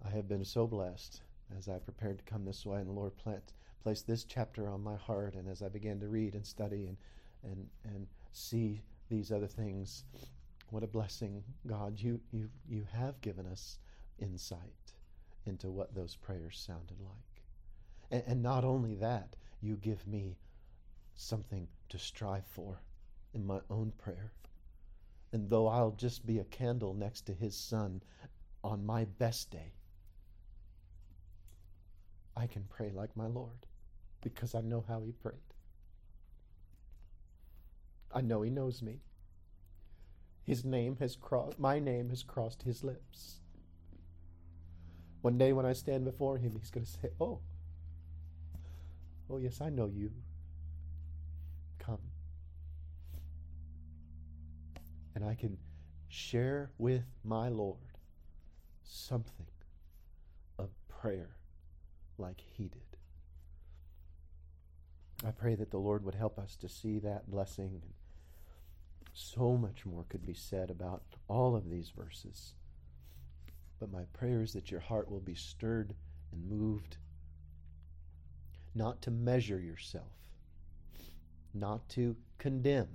[0.04, 1.20] I have been so blessed
[1.56, 3.52] as I prepared to come this way, and the Lord plant,
[3.84, 5.34] placed this chapter on my heart.
[5.34, 6.96] And as I began to read and study and,
[7.44, 8.80] and, and see
[9.10, 10.04] these other things,
[10.70, 13.78] what a blessing, God, you, you, you have given us
[14.18, 14.58] insight
[15.44, 17.42] into what those prayers sounded like.
[18.10, 20.38] And, and not only that, you give me
[21.14, 22.80] something to strive for
[23.34, 24.32] in my own prayer.
[25.32, 28.00] And though I'll just be a candle next to his son
[28.62, 29.74] on my best day,
[32.34, 33.66] I can pray like my Lord
[34.24, 35.36] because I know how he prayed.
[38.12, 39.00] I know he knows me.
[40.42, 43.40] His name has crossed my name has crossed his lips.
[45.22, 47.40] One day when I stand before him, he's going to say, "Oh,
[49.30, 50.10] Oh, yes, I know you.
[51.78, 52.00] Come.
[55.14, 55.56] And I can
[56.08, 57.78] share with my Lord
[58.82, 59.46] something
[60.58, 61.36] of prayer
[62.18, 62.93] like he did.
[65.26, 67.80] I pray that the Lord would help us to see that blessing.
[69.12, 72.54] So much more could be said about all of these verses.
[73.80, 75.94] But my prayer is that your heart will be stirred
[76.32, 76.96] and moved
[78.74, 80.12] not to measure yourself,
[81.54, 82.88] not to condemn,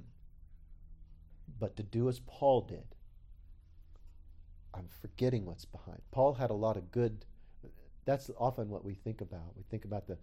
[1.60, 2.96] but to do as Paul did.
[4.74, 6.02] I'm forgetting what's behind.
[6.12, 7.26] Paul had a lot of good.
[8.06, 9.56] That's often what we think about.
[9.56, 10.18] We think about the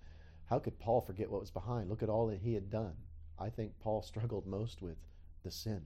[0.49, 1.88] how could Paul forget what was behind?
[1.90, 2.94] Look at all that he had done.
[3.38, 4.97] I think Paul struggled most with
[5.42, 5.82] the sin.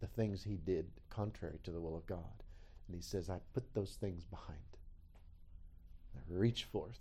[0.00, 2.42] the things he did contrary to the will of God.
[2.86, 4.58] And he says, I put those things behind.
[6.16, 7.00] I reach forth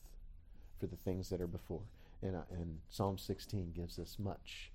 [0.79, 1.83] for the things that are before.
[2.21, 4.71] And, uh, and Psalm 16 gives us much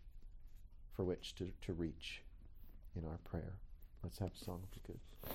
[0.96, 2.22] for which to, to reach
[2.96, 3.54] in our prayer.
[4.02, 5.34] Let's have a song if we could.